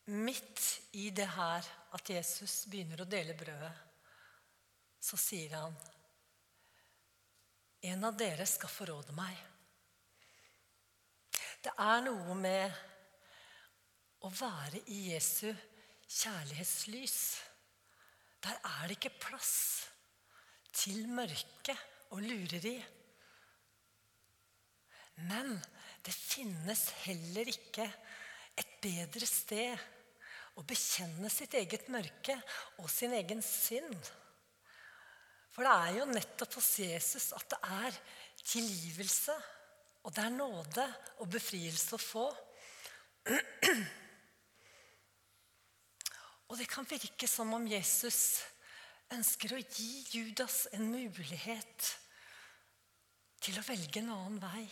Midt 0.08 0.80
i 0.96 1.10
det 1.12 1.26
her 1.34 1.66
at 1.92 2.10
Jesus 2.10 2.64
begynner 2.64 3.02
å 3.04 3.10
dele 3.12 3.34
brødet, 3.36 3.74
så 5.00 5.20
sier 5.20 5.52
han, 5.52 5.76
'En 7.82 8.04
av 8.04 8.16
dere 8.16 8.46
skal 8.46 8.72
forråde 8.72 9.12
meg.' 9.12 9.44
Det 11.60 11.74
er 11.76 12.00
noe 12.06 12.34
med 12.34 12.72
å 14.24 14.30
være 14.32 14.80
i 14.86 15.12
Jesu 15.12 15.52
kjærlighetslys 16.08 17.47
der 18.48 18.60
er 18.64 18.86
det 18.88 18.96
ikke 18.96 19.18
plass 19.20 19.56
til 20.72 21.08
mørke 21.12 21.74
og 22.14 22.22
lureri. 22.24 22.76
Men 25.28 25.58
det 26.06 26.14
finnes 26.14 26.86
heller 27.04 27.50
ikke 27.50 27.84
et 28.58 28.70
bedre 28.82 29.26
sted 29.28 29.76
å 30.58 30.64
bekjenne 30.66 31.28
sitt 31.30 31.54
eget 31.58 31.90
mørke 31.92 32.38
og 32.80 32.88
sin 32.90 33.14
egen 33.18 33.42
synd. 33.44 33.98
For 35.52 35.66
det 35.66 35.74
er 35.74 35.98
jo 35.98 36.08
nettopp 36.10 36.58
hos 36.58 36.72
Jesus 36.80 37.30
at 37.36 37.46
det 37.52 37.60
er 37.66 38.00
tilgivelse, 38.42 39.34
og 40.06 40.14
det 40.14 40.24
er 40.24 40.34
nåde 40.34 40.84
og 41.18 41.30
befrielse 41.34 41.98
å 41.98 42.02
få. 42.02 42.28
Og 46.48 46.56
det 46.56 46.68
kan 46.70 46.86
virke 46.88 47.28
som 47.28 47.52
om 47.52 47.66
Jesus 47.68 48.40
ønsker 49.12 49.54
å 49.54 49.62
gi 49.62 50.04
Judas 50.14 50.66
en 50.76 50.86
mulighet 50.88 51.88
til 53.44 53.58
å 53.60 53.64
velge 53.66 54.00
en 54.00 54.12
annen 54.14 54.38
vei. 54.42 54.66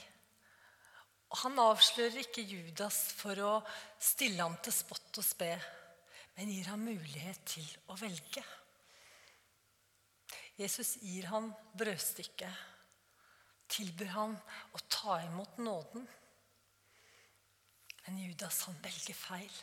Og 1.33 1.41
Han 1.43 1.59
avslører 1.61 2.23
ikke 2.23 2.45
Judas 2.47 3.01
for 3.19 3.41
å 3.43 3.53
stille 4.01 4.41
ham 4.43 4.57
til 4.63 4.75
spott 4.75 5.21
og 5.21 5.27
spe, 5.27 5.53
men 6.37 6.53
gir 6.53 6.71
ham 6.71 6.85
mulighet 6.85 7.43
til 7.57 7.69
å 7.93 7.97
velge. 8.01 8.45
Jesus 10.57 10.97
gir 11.05 11.29
ham 11.29 11.51
brødstykket, 11.77 12.65
tilbyr 13.69 14.13
ham 14.15 14.37
å 14.73 14.85
ta 14.89 15.19
imot 15.27 15.59
nåden. 15.61 16.07
Men 18.07 18.21
Judas 18.23 18.63
han 18.69 18.79
velger 18.85 19.19
feil. 19.19 19.57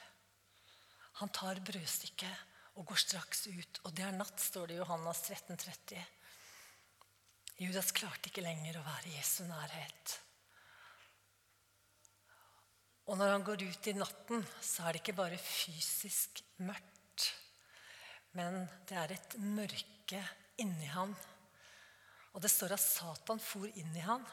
Han 1.21 1.29
tar 1.29 1.61
brødstykket 1.65 2.77
og 2.79 2.87
går 2.89 3.01
straks 3.03 3.47
ut. 3.47 3.79
Og 3.85 3.93
det 3.95 4.05
er 4.07 4.15
natt, 4.17 4.39
står 4.41 4.69
det 4.69 4.77
i 4.77 4.81
Johannes 4.81 5.21
1330. 5.29 6.03
Judas 7.61 7.91
klarte 7.93 8.31
ikke 8.31 8.43
lenger 8.45 8.79
å 8.79 8.85
være 8.85 9.11
i 9.11 9.17
Jesu 9.17 9.43
nærhet. 9.45 10.15
Og 13.11 13.19
når 13.19 13.33
han 13.33 13.45
går 13.45 13.65
ut 13.67 13.87
i 13.91 13.95
natten, 13.97 14.45
så 14.63 14.87
er 14.87 14.95
det 14.95 15.03
ikke 15.03 15.17
bare 15.17 15.37
fysisk 15.37 16.39
mørkt, 16.63 17.27
men 18.33 18.63
det 18.87 18.97
er 18.97 19.13
et 19.13 19.35
mørke 19.43 20.21
inni 20.63 20.87
han. 20.89 21.11
Og 22.33 22.41
det 22.41 22.49
står 22.49 22.73
at 22.73 22.81
Satan 22.81 23.41
for 23.43 23.67
inn 23.67 23.93
i 23.99 24.05
han. 24.07 24.23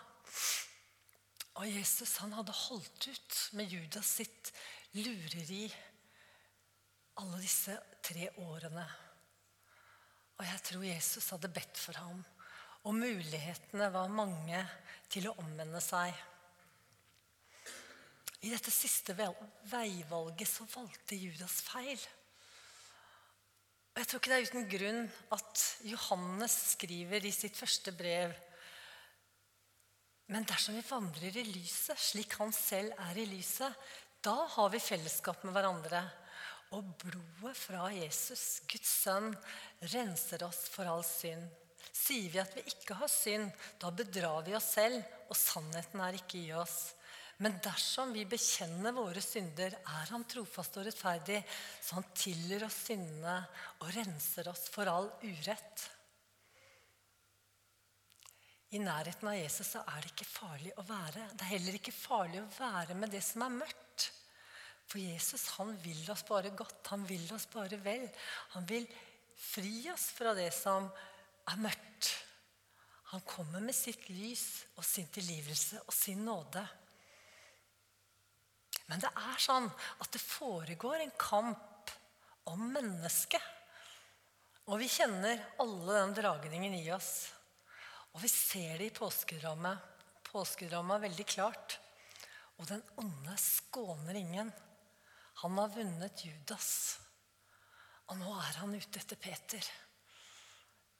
Og 1.58 1.66
Jesus 1.66 2.14
han 2.22 2.32
hadde 2.32 2.54
holdt 2.56 3.10
ut 3.10 3.38
med 3.58 3.74
Judas 3.74 4.14
sitt 4.20 4.52
lureri 4.96 5.66
alle 7.18 7.40
disse 7.42 7.74
tre 8.04 8.30
årene. 8.44 8.86
Og 10.40 10.46
jeg 10.46 10.62
tror 10.64 10.86
Jesus 10.86 11.30
hadde 11.34 11.52
bedt 11.52 11.80
for 11.80 11.98
ham. 12.00 12.22
Og 12.88 12.96
mulighetene 12.96 13.90
var 13.92 14.12
mange 14.12 14.62
til 15.12 15.28
å 15.28 15.36
omvende 15.42 15.82
seg. 15.84 16.14
I 18.40 18.48
dette 18.48 18.72
siste 18.72 19.12
veivalget 19.12 20.48
så 20.48 20.64
valgte 20.72 21.18
Judas 21.18 21.58
feil. 21.66 22.00
Jeg 23.98 24.06
tror 24.08 24.22
ikke 24.22 24.30
det 24.30 24.38
er 24.38 24.46
uten 24.48 24.70
grunn 24.70 25.00
at 25.34 25.64
Johannes 25.84 26.54
skriver 26.70 27.26
i 27.26 27.32
sitt 27.34 27.58
første 27.58 27.92
brev 27.92 28.32
Men 30.30 30.46
dersom 30.46 30.76
vi 30.78 30.84
vandrer 30.86 31.36
i 31.40 31.42
lyset, 31.42 31.98
slik 31.98 32.36
han 32.38 32.52
selv 32.54 32.94
er 33.02 33.18
i 33.18 33.26
lyset, 33.26 33.74
da 34.22 34.36
har 34.54 34.68
vi 34.70 34.78
fellesskap 34.78 35.42
med 35.42 35.56
hverandre. 35.56 36.04
Og 36.76 36.86
blodet 37.02 37.56
fra 37.58 37.88
Jesus, 37.90 38.60
Guds 38.70 38.92
sønn, 39.02 39.32
renser 39.90 40.44
oss 40.46 40.68
for 40.70 40.86
all 40.86 41.02
synd. 41.06 41.48
Sier 41.90 42.30
vi 42.30 42.38
at 42.38 42.54
vi 42.54 42.62
ikke 42.70 42.94
har 43.00 43.10
synd, 43.10 43.50
da 43.82 43.90
bedrar 43.90 44.44
vi 44.46 44.54
oss 44.54 44.70
selv, 44.76 45.02
og 45.26 45.38
sannheten 45.38 46.02
er 46.04 46.18
ikke 46.20 46.38
i 46.38 46.52
oss. 46.54 46.92
Men 47.40 47.56
dersom 47.64 48.12
vi 48.12 48.26
bekjenner 48.28 48.92
våre 48.94 49.22
synder, 49.24 49.74
er 49.74 50.10
han 50.12 50.26
trofast 50.28 50.76
og 50.76 50.86
rettferdig, 50.86 51.40
så 51.82 51.96
han 51.98 52.10
tilgir 52.14 52.66
oss 52.66 52.82
syndene 52.90 53.38
og 53.80 53.94
renser 53.96 54.50
oss 54.52 54.68
for 54.70 54.90
all 54.92 55.08
urett. 55.24 55.86
I 58.70 58.78
nærheten 58.78 59.26
av 59.26 59.34
Jesus 59.34 59.72
er 59.80 60.04
det 60.04 60.12
ikke 60.12 60.28
farlig 60.28 60.70
å 60.78 60.84
være. 60.86 61.32
Det 61.34 61.42
er 61.42 61.54
heller 61.56 61.78
ikke 61.80 61.96
farlig 61.96 62.44
å 62.44 62.50
være 62.54 62.94
med 62.94 63.10
det 63.10 63.24
som 63.26 63.42
er 63.42 63.56
mørkt. 63.64 63.89
For 64.90 64.98
Jesus 64.98 65.46
han 65.54 65.70
vil 65.84 66.02
oss 66.10 66.24
bare 66.26 66.50
godt. 66.56 66.82
Han 66.90 67.04
vil 67.06 67.28
oss 67.34 67.46
bare 67.52 67.78
vel. 67.84 68.08
Han 68.56 68.66
vil 68.66 68.88
fri 69.38 69.84
oss 69.92 70.08
fra 70.16 70.34
det 70.34 70.50
som 70.54 70.88
er 71.50 71.62
mørkt. 71.62 72.10
Han 73.12 73.22
kommer 73.26 73.62
med 73.62 73.74
sitt 73.74 74.08
lys 74.10 74.64
og 74.76 74.84
sin 74.86 75.08
tilgivelse 75.14 75.80
og 75.84 75.94
sin 75.94 76.24
nåde. 76.26 76.62
Men 78.90 79.02
det 79.02 79.10
er 79.14 79.42
sånn 79.42 79.68
at 79.70 80.10
det 80.10 80.22
foregår 80.22 81.04
en 81.04 81.14
kamp 81.18 81.92
om 82.50 82.64
mennesket. 82.74 83.42
Og 84.70 84.78
vi 84.82 84.88
kjenner 84.90 85.38
alle 85.62 86.00
den 86.00 86.16
dragningen 86.18 86.74
i 86.78 86.88
oss. 86.94 87.30
Og 88.14 88.24
vi 88.24 88.30
ser 88.30 88.78
det 88.78 88.90
i 88.90 88.94
påskedrammet. 88.94 89.78
Påskedrammet 90.26 90.96
er 90.96 91.06
veldig 91.06 91.26
klart. 91.30 91.78
Og 92.58 92.66
den 92.70 92.82
onde 92.98 93.36
skåner 93.38 94.18
ingen. 94.18 94.50
Han 95.40 95.56
har 95.56 95.72
vunnet 95.72 96.24
Judas. 96.24 96.98
Og 98.12 98.18
nå 98.20 98.32
er 98.42 98.58
han 98.60 98.74
ute 98.74 99.00
etter 99.00 99.16
Peter. 99.16 99.64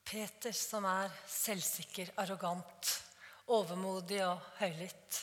Peter 0.07 0.55
som 0.57 0.87
er 0.89 1.13
selvsikker, 1.29 2.15
arrogant, 2.23 2.95
overmodig 3.53 4.23
og 4.25 4.41
høylytt. 4.63 5.21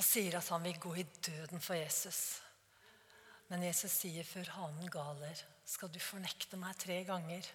Og 0.00 0.04
sier 0.04 0.38
at 0.38 0.48
han 0.54 0.64
vil 0.64 0.80
gå 0.80 0.94
i 0.96 1.06
døden 1.28 1.60
for 1.60 1.76
Jesus. 1.76 2.40
Men 3.50 3.68
Jesus 3.68 4.00
sier 4.00 4.26
før 4.26 4.48
hanen 4.56 4.90
galer, 4.90 5.44
skal 5.66 5.92
du 5.92 6.00
fornekte 6.02 6.58
meg 6.60 6.76
tre 6.80 7.02
ganger. 7.06 7.46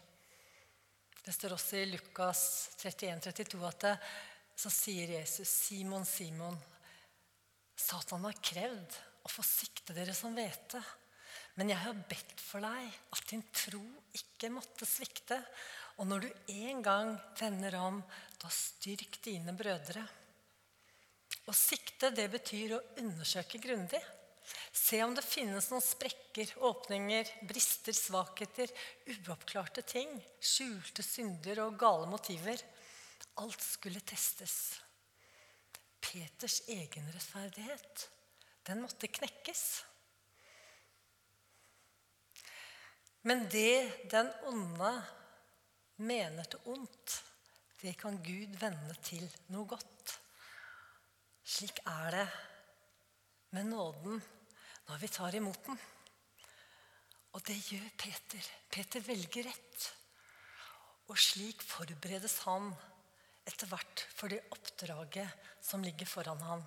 Det 1.21 1.33
står 1.35 1.55
også 1.57 1.81
i 1.81 1.89
Lukas 1.89 2.43
31, 2.77 3.19
32 3.33 3.65
at 3.67 3.85
det, 3.87 3.95
så 4.61 4.69
sier 4.73 5.17
Jesus, 5.17 5.49
Simon, 5.49 6.05
Simon, 6.05 6.57
Satan 7.77 8.27
har 8.27 8.37
krevd 8.45 8.97
å 9.21 9.31
få 9.31 9.45
sikte 9.45 9.95
dere 9.97 10.15
som 10.17 10.35
hvete. 10.35 10.81
Men 11.59 11.71
jeg 11.71 11.81
har 11.83 12.05
bedt 12.09 12.39
for 12.41 12.63
deg 12.63 12.87
at 13.15 13.27
din 13.29 13.43
tro 13.53 13.83
ikke 14.17 14.51
måtte 14.53 14.87
svikte. 14.87 15.37
Og 15.99 16.07
når 16.07 16.25
du 16.25 16.55
en 16.55 16.81
gang 16.85 17.11
vender 17.39 17.75
om, 17.81 17.99
da 18.41 18.49
styrk 18.53 19.19
dine 19.25 19.53
brødre. 19.57 20.03
Å 21.49 21.53
sikte, 21.55 22.11
det 22.15 22.27
betyr 22.31 22.77
å 22.77 22.83
undersøke 23.01 23.59
grundig. 23.61 24.01
Se 24.73 25.01
om 25.03 25.13
det 25.15 25.23
finnes 25.25 25.67
noen 25.71 25.83
sprekker, 25.83 26.53
åpninger, 26.65 27.29
brister, 27.47 27.95
svakheter, 27.95 28.71
uoppklarte 29.13 29.83
ting, 29.87 30.13
skjulte 30.39 31.03
synder 31.05 31.63
og 31.65 31.77
gale 31.79 32.07
motiver. 32.09 32.61
Alt 33.41 33.61
skulle 33.63 34.01
testes. 34.05 34.55
Peters 36.01 36.61
egenrettferdighet, 36.71 38.07
den 38.67 38.83
måtte 38.83 39.09
knekkes. 39.09 39.63
Men 43.27 43.45
det 43.53 44.09
den 44.09 44.29
onde 44.49 44.91
mener 46.01 46.47
til 46.49 46.71
ondt, 46.73 47.17
det 47.81 47.93
kan 47.97 48.17
Gud 48.25 48.57
vende 48.61 48.95
til 49.05 49.25
noe 49.53 49.67
godt. 49.69 50.17
Slik 51.45 51.81
er 51.89 52.15
det 52.15 52.27
med 53.57 53.69
nåden 53.69 54.21
når 54.87 55.01
vi 55.01 55.09
tar 55.11 55.35
imot 55.37 55.65
den. 55.65 55.79
Og 57.31 57.43
det 57.47 57.57
gjør 57.69 57.87
Peter. 57.97 58.47
Peter 58.71 59.03
velger 59.05 59.47
rett. 59.47 59.87
Og 61.09 61.17
slik 61.19 61.63
forberedes 61.63 62.37
han 62.45 62.69
etter 63.47 63.69
hvert 63.71 64.05
for 64.13 64.31
det 64.31 64.43
oppdraget 64.53 65.49
som 65.63 65.83
ligger 65.85 66.09
foran 66.09 66.41
ham. 66.45 66.63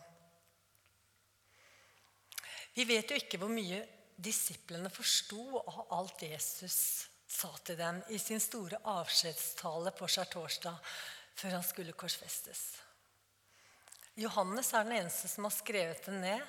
Vi 2.74 2.86
vet 2.88 3.10
jo 3.10 3.18
ikke 3.18 3.38
hvor 3.38 3.52
mye 3.52 3.82
disiplene 4.14 4.90
forsto 4.92 5.60
av 5.62 5.92
alt 5.94 6.22
Jesus 6.26 6.78
sa 7.34 7.50
til 7.66 7.78
dem 7.78 8.00
i 8.14 8.18
sin 8.18 8.42
store 8.42 8.78
avskjedstale 8.94 9.92
på 9.94 10.08
skjærtorsdag 10.10 10.94
før 11.34 11.56
han 11.56 11.66
skulle 11.66 11.96
korsfestes. 11.98 12.62
Johannes 14.18 14.70
er 14.74 14.86
den 14.86 15.00
eneste 15.00 15.30
som 15.30 15.48
har 15.48 15.54
skrevet 15.54 16.06
det 16.06 16.14
ned 16.14 16.42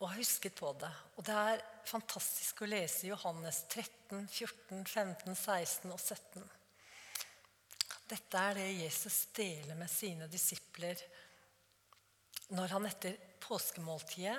og 0.00 0.08
har 0.08 0.18
husket 0.18 0.56
på 0.58 0.72
det. 0.80 0.90
Og 1.14 1.26
det 1.26 1.36
er 1.38 1.62
fantastisk 1.86 2.64
å 2.64 2.70
lese 2.70 3.08
Johannes 3.08 3.62
13, 3.68 4.26
14, 4.26 4.82
15, 4.82 5.34
16 5.34 5.94
og 5.94 6.00
17. 6.00 6.48
Dette 8.10 8.40
er 8.50 8.58
det 8.58 8.66
Jesus 8.82 9.20
deler 9.36 9.78
med 9.78 9.90
sine 9.90 10.26
disipler 10.30 10.98
når 12.54 12.74
han 12.74 12.90
etter 12.90 13.14
påskemåltidet 13.40 14.36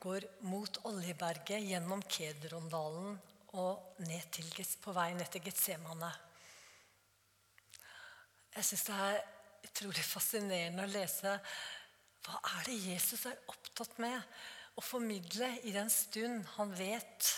går 0.00 0.26
mot 0.46 0.78
Oljeberget, 0.88 1.64
gjennom 1.66 2.02
Kedrondalen 2.06 3.16
og 3.58 3.98
ned 4.04 4.28
til, 4.34 4.50
på 4.82 4.94
vei 4.94 5.10
ned 5.16 5.30
til 5.32 5.44
Getsemane. 5.46 6.10
Jeg 8.54 8.66
syns 8.66 8.86
det 8.88 9.00
er 9.08 9.18
utrolig 9.68 10.04
fascinerende 10.06 10.86
å 10.86 10.92
lese 10.92 11.34
hva 12.26 12.38
er 12.58 12.68
det 12.68 12.78
Jesus 12.82 13.26
er 13.28 13.44
opptatt 13.48 13.98
med 14.02 14.18
å 14.78 14.84
formidle 14.84 15.48
i 15.66 15.74
den 15.74 15.90
stund 15.90 16.46
han 16.56 16.72
vet 16.76 17.28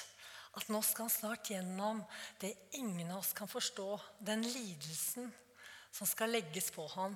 at 0.59 0.71
nå 0.73 0.81
skal 0.83 1.07
han 1.07 1.13
snart 1.15 1.51
gjennom 1.53 2.01
det 2.43 2.53
ingen 2.79 3.13
av 3.13 3.21
oss 3.21 3.35
kan 3.37 3.49
forstå, 3.49 3.87
den 4.19 4.43
lidelsen 4.43 5.31
som 5.95 6.09
skal 6.09 6.33
legges 6.35 6.71
på 6.75 6.87
ham. 6.97 7.15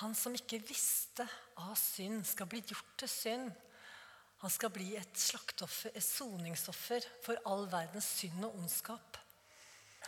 Han 0.00 0.16
som 0.18 0.34
ikke 0.34 0.62
visste 0.66 1.26
av 1.60 1.76
synd, 1.78 2.24
skal 2.26 2.48
bli 2.50 2.62
gjort 2.64 2.96
til 3.02 3.10
synd. 3.12 3.52
Han 4.42 4.50
skal 4.50 4.72
bli 4.74 4.96
et 4.98 5.18
slaktoffer, 5.18 5.92
et 5.94 6.02
soningsoffer 6.02 7.04
for 7.22 7.38
all 7.46 7.68
verdens 7.70 8.08
synd 8.18 8.42
og 8.48 8.56
ondskap. 8.58 9.18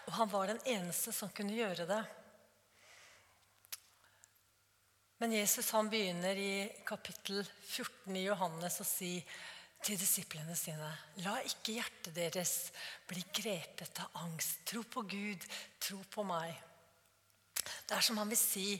Og 0.09 0.13
han 0.17 0.31
var 0.33 0.51
den 0.51 0.63
eneste 0.67 1.15
som 1.15 1.31
kunne 1.31 1.55
gjøre 1.55 1.87
det. 1.87 2.03
Men 5.23 5.37
Jesus 5.39 5.71
han 5.71 5.89
begynner 5.89 6.37
i 6.37 6.55
kapittel 6.85 7.45
14 7.47 8.17
i 8.19 8.25
Johannes 8.27 8.81
å 8.83 8.87
si 8.89 9.13
til 9.85 10.01
disiplene 10.01 10.57
sine 10.59 10.89
La 11.23 11.37
ikke 11.47 11.77
hjertet 11.77 12.17
deres 12.17 12.55
bli 13.07 13.23
grepet 13.39 14.03
av 14.03 14.19
angst. 14.25 14.65
Tro 14.67 14.83
på 14.83 15.05
Gud, 15.09 15.47
tro 15.79 16.01
på 16.11 16.25
meg. 16.27 16.57
Det 17.87 17.95
er 17.95 18.05
som 18.05 18.19
han 18.19 18.29
vil 18.33 18.41
si 18.41 18.75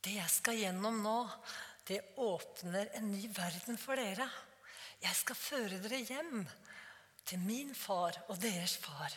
Det 0.00 0.14
jeg 0.14 0.32
skal 0.32 0.56
gjennom 0.56 1.02
nå, 1.04 1.18
det 1.88 2.00
åpner 2.16 2.90
en 2.98 3.10
ny 3.12 3.26
verden 3.34 3.78
for 3.80 3.98
dere. 3.98 4.28
Jeg 5.00 5.16
skal 5.16 5.38
føre 5.38 5.80
dere 5.82 6.02
hjem 6.04 6.44
til 7.24 7.42
min 7.42 7.74
far 7.76 8.16
og 8.28 8.40
deres 8.42 8.76
far. 8.82 9.14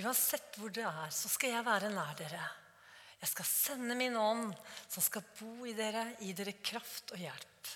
Uansett 0.00 0.56
hvor 0.58 0.72
dere 0.72 1.06
er, 1.06 1.12
så 1.14 1.28
skal 1.32 1.54
jeg 1.56 1.66
være 1.66 1.92
nær 1.92 2.16
dere. 2.18 2.42
Jeg 3.20 3.28
skal 3.28 3.48
sende 3.48 3.96
min 3.98 4.16
ånd, 4.16 4.54
som 4.88 5.04
skal 5.04 5.26
bo 5.36 5.66
i 5.68 5.74
dere, 5.76 6.06
gi 6.20 6.32
dere 6.36 6.56
kraft 6.64 7.12
og 7.12 7.20
hjelp. 7.20 7.72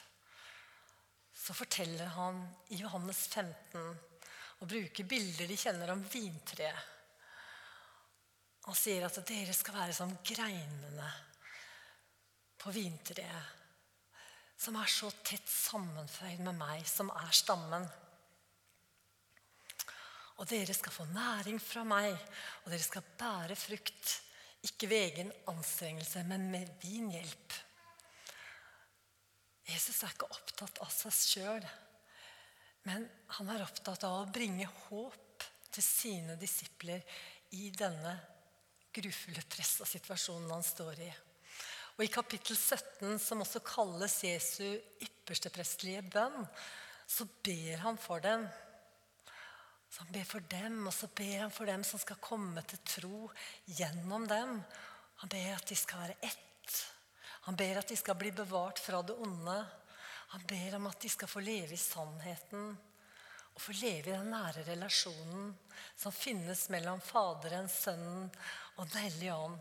Så 1.45 1.53
forteller 1.53 2.09
han 2.15 2.41
i 2.73 2.81
Johannes 2.81 3.27
15 3.29 3.81
og 4.63 4.71
bruker 4.71 5.05
bilder 5.05 5.51
de 5.51 5.59
kjenner 5.61 5.93
om 5.93 6.01
vintreet. 6.09 6.91
Han 8.65 8.77
sier 8.79 9.05
at 9.05 9.19
dere 9.29 9.53
skal 9.53 9.77
være 9.77 9.93
som 9.93 10.15
greinene 10.25 11.11
på 12.57 12.73
vintreet, 12.73 13.64
som 14.57 14.77
er 14.79 14.91
så 14.91 15.11
tett 15.27 15.49
sammenføyd 15.51 16.43
med 16.47 16.57
meg, 16.59 16.85
som 16.89 17.11
er 17.13 17.35
stammen. 17.35 17.87
Og 20.41 20.49
dere 20.51 20.75
skal 20.75 20.95
få 20.95 21.07
næring 21.13 21.61
fra 21.63 21.85
meg, 21.87 22.15
og 22.65 22.73
dere 22.73 22.83
skal 22.83 23.07
bære 23.19 23.57
frukt. 23.59 24.21
Ikke 24.65 24.89
ved 24.89 25.11
egen 25.11 25.33
anstrengelse, 25.51 26.23
men 26.25 26.49
med 26.51 26.71
din 26.83 27.11
hjelp. 27.13 27.59
Jesus 29.69 30.03
er 30.03 30.13
ikke 30.13 30.31
opptatt 30.33 30.81
av 30.85 30.91
seg 30.93 31.15
sjøl, 31.15 31.67
men 32.85 33.07
han 33.39 33.53
er 33.53 33.65
opptatt 33.65 34.05
av 34.05 34.23
å 34.23 34.33
bringe 34.33 34.67
håp 34.89 35.45
til 35.73 35.85
sine 35.85 36.37
disipler 36.41 37.01
i 37.57 37.71
denne 37.73 38.13
grufulle 38.95 39.45
pressa 39.51 39.87
situasjonen 39.89 40.53
han 40.53 40.67
står 40.67 41.01
i. 41.07 41.13
Og 41.95 42.03
I 42.03 42.11
kapittel 42.11 42.57
17, 42.59 43.19
som 43.23 43.43
også 43.45 43.61
kalles 43.63 44.17
Jesu 44.27 44.65
ypperste 45.05 45.51
prestelige 45.55 46.03
bønn, 46.11 46.43
så 47.07 47.27
ber 47.47 47.85
han 47.85 47.99
for 48.01 48.23
dem. 48.25 48.49
Så 49.91 50.03
han 50.03 50.11
ber 50.17 50.25
for 50.27 50.43
dem, 50.51 50.81
og 50.89 50.95
så 50.95 51.07
ber 51.07 51.45
han 51.45 51.53
for 51.55 51.71
dem 51.71 51.85
som 51.87 52.01
skal 52.03 52.19
komme 52.19 52.65
til 52.67 52.81
tro 52.97 53.19
gjennom 53.79 54.27
dem. 54.27 54.57
Han 55.23 55.31
ber 55.31 55.53
at 55.55 55.71
de 55.71 55.79
skal 55.79 56.03
være 56.03 56.17
ett. 56.33 56.81
Han 57.47 57.59
ber 57.61 57.79
at 57.79 57.93
de 57.93 57.97
skal 58.01 58.19
bli 58.19 58.33
bevart 58.35 58.81
fra 58.83 59.03
det 59.07 59.15
onde. 59.15 59.55
Han 60.35 60.49
ber 60.51 60.75
om 60.81 60.89
at 60.91 60.99
de 60.99 61.13
skal 61.13 61.31
få 61.31 61.45
leve 61.47 61.77
i 61.77 61.79
sannheten 61.79 62.73
og 63.55 63.63
få 63.63 63.77
leve 63.79 64.11
i 64.11 64.17
den 64.17 64.33
nære 64.35 64.65
relasjonen 64.67 65.53
som 65.95 66.11
finnes 66.11 66.67
mellom 66.75 66.99
Faderen, 67.05 67.71
Sønnen 67.71 68.27
og 68.75 68.89
Den 68.89 69.05
hellige 69.05 69.37
ånd. 69.37 69.61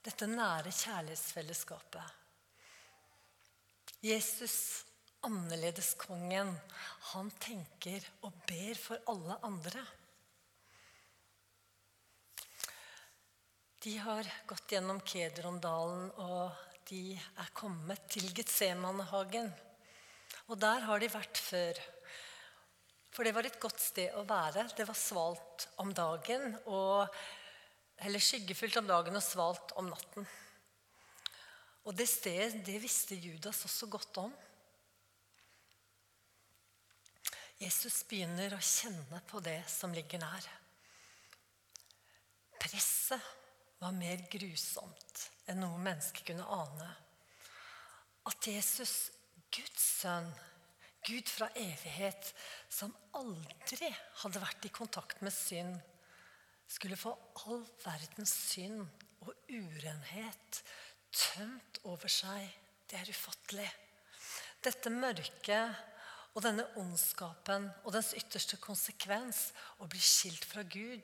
Dette 0.00 0.26
nære 0.30 0.72
kjærlighetsfellesskapet. 0.72 2.16
Jesus, 4.00 4.84
annerledeskongen, 5.28 6.54
han 7.12 7.32
tenker 7.36 8.06
og 8.24 8.32
ber 8.48 8.78
for 8.80 9.10
alle 9.12 9.36
andre. 9.44 9.82
De 13.84 13.92
har 14.00 14.28
gått 14.48 14.72
gjennom 14.72 15.02
Kedrondalen, 15.04 16.08
og 16.20 16.56
de 16.88 17.14
er 17.16 17.52
kommet 17.56 18.08
til 18.12 18.26
Getsemanehagen. 18.36 19.52
Og 20.48 20.58
der 20.60 20.84
har 20.88 21.00
de 21.00 21.08
vært 21.12 21.40
før. 21.40 21.80
For 23.12 23.24
det 23.24 23.32
var 23.36 23.48
et 23.48 23.60
godt 23.60 23.80
sted 23.80 24.16
å 24.16 24.24
være. 24.28 24.66
Det 24.76 24.84
var 24.88 24.96
svalt 24.96 25.68
om 25.84 25.92
dagen, 25.96 26.56
og, 26.72 27.08
eller 28.00 28.22
skyggefullt 28.22 28.78
om 28.80 28.88
dagen 28.88 29.16
og 29.16 29.24
svalt 29.24 29.74
om 29.80 29.90
natten. 29.90 30.28
Og 31.84 31.96
det 31.96 32.08
stedet 32.08 32.62
det 32.64 32.78
visste 32.82 33.16
Judas 33.16 33.64
også 33.68 33.88
godt 33.92 34.20
om. 34.22 34.32
Jesus 37.60 38.00
begynner 38.08 38.54
å 38.56 38.62
kjenne 38.64 39.20
på 39.28 39.40
det 39.44 39.58
som 39.68 39.92
ligger 39.92 40.22
nær. 40.22 40.46
Presset 42.60 43.20
var 43.80 43.92
mer 43.96 44.22
grusomt 44.32 45.26
enn 45.48 45.60
noe 45.60 45.80
menneske 45.80 46.24
kunne 46.24 46.46
ane. 46.56 46.88
At 48.28 48.48
Jesus, 48.48 49.10
Guds 49.52 49.84
sønn, 50.00 50.28
Gud 51.04 51.28
fra 51.32 51.48
evighet, 51.56 52.32
som 52.68 52.92
aldri 53.16 53.88
hadde 54.22 54.42
vært 54.42 54.68
i 54.68 54.72
kontakt 54.72 55.24
med 55.24 55.32
synd, 55.32 55.78
skulle 56.70 56.98
få 56.98 57.12
all 57.46 57.64
verdens 57.82 58.32
synd 58.52 58.84
og 59.26 59.34
urenhet 59.50 60.62
tømt 61.10 61.80
over 61.90 62.10
seg. 62.10 62.46
Det 62.86 62.98
er 63.00 63.10
ufattelig. 63.10 63.68
Dette 64.62 64.92
mørket 64.92 65.86
og 66.36 66.44
denne 66.44 66.66
ondskapen 66.78 67.66
og 67.82 67.94
dens 67.94 68.12
ytterste 68.18 68.58
konsekvens, 68.62 69.50
å 69.82 69.88
bli 69.90 70.00
skilt 70.02 70.46
fra 70.46 70.62
Gud, 70.62 71.02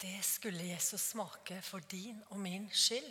det 0.00 0.18
skulle 0.24 0.70
Jesus 0.72 1.10
smake 1.12 1.60
for 1.62 1.84
din 1.90 2.18
og 2.30 2.38
min 2.40 2.66
skyld. 2.72 3.10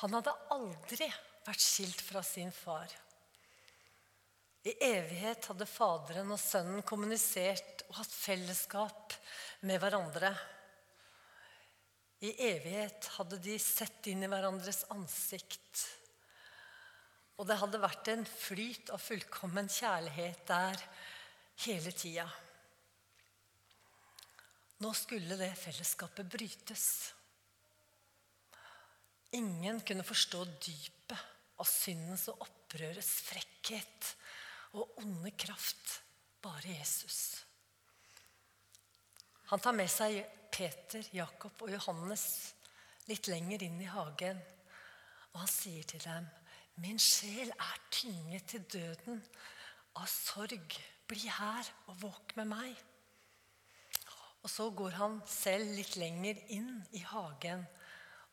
Han 0.00 0.16
hadde 0.16 0.34
aldri 0.54 1.08
vært 1.44 1.62
skilt 1.62 2.00
fra 2.04 2.22
sin 2.24 2.50
far. 2.54 2.88
I 4.66 4.74
evighet 4.84 5.46
hadde 5.48 5.68
Faderen 5.68 6.32
og 6.34 6.40
Sønnen 6.40 6.82
kommunisert 6.86 7.84
og 7.88 8.00
hatt 8.00 8.12
fellesskap 8.12 9.14
med 9.66 9.80
hverandre. 9.82 10.30
I 12.22 12.32
evighet 12.48 13.08
hadde 13.14 13.38
de 13.42 13.54
sett 13.62 14.06
inn 14.10 14.24
i 14.26 14.30
hverandres 14.30 14.84
ansikt. 14.94 15.84
Og 17.38 17.46
det 17.46 17.58
hadde 17.60 17.80
vært 17.82 18.10
en 18.10 18.24
flyt 18.26 18.90
av 18.94 19.02
fullkommen 19.02 19.70
kjærlighet 19.70 20.42
der 20.50 20.82
hele 21.64 21.92
tida. 21.94 22.26
Nå 24.82 24.90
skulle 24.94 25.38
det 25.38 25.52
fellesskapet 25.58 26.26
brytes. 26.30 26.86
Ingen 29.38 29.80
kunne 29.86 30.06
forstå 30.06 30.44
dypet 30.62 31.18
av 31.58 31.66
syndens 31.66 32.28
og 32.30 32.46
opprørets 32.46 33.10
frekkhet 33.26 34.12
og 34.78 35.00
onde 35.02 35.34
kraft. 35.38 35.98
Bare 36.42 36.78
Jesus. 36.78 37.47
Han 39.48 39.60
tar 39.64 39.72
med 39.72 39.88
seg 39.88 40.18
Peter, 40.52 41.04
Jakob 41.16 41.62
og 41.64 41.70
Johannes 41.72 42.24
litt 43.08 43.30
lenger 43.32 43.62
inn 43.64 43.78
i 43.80 43.88
hagen. 43.88 44.40
Og 45.32 45.40
han 45.40 45.48
sier 45.48 45.86
til 45.88 46.02
dem, 46.04 46.28
'Min 46.76 46.98
sjel 46.98 47.48
er 47.50 47.78
tynget 47.90 48.44
til 48.46 48.62
døden 48.62 49.22
av 49.96 50.06
sorg. 50.06 50.76
Bli 51.08 51.28
her 51.28 51.64
og 51.86 52.02
våk 52.02 52.36
med 52.36 52.44
meg.' 52.44 52.84
Og 54.42 54.50
så 54.50 54.70
går 54.70 54.90
han 55.00 55.20
selv 55.26 55.74
litt 55.74 55.96
lenger 55.96 56.38
inn 56.54 56.84
i 56.92 57.00
hagen 57.00 57.66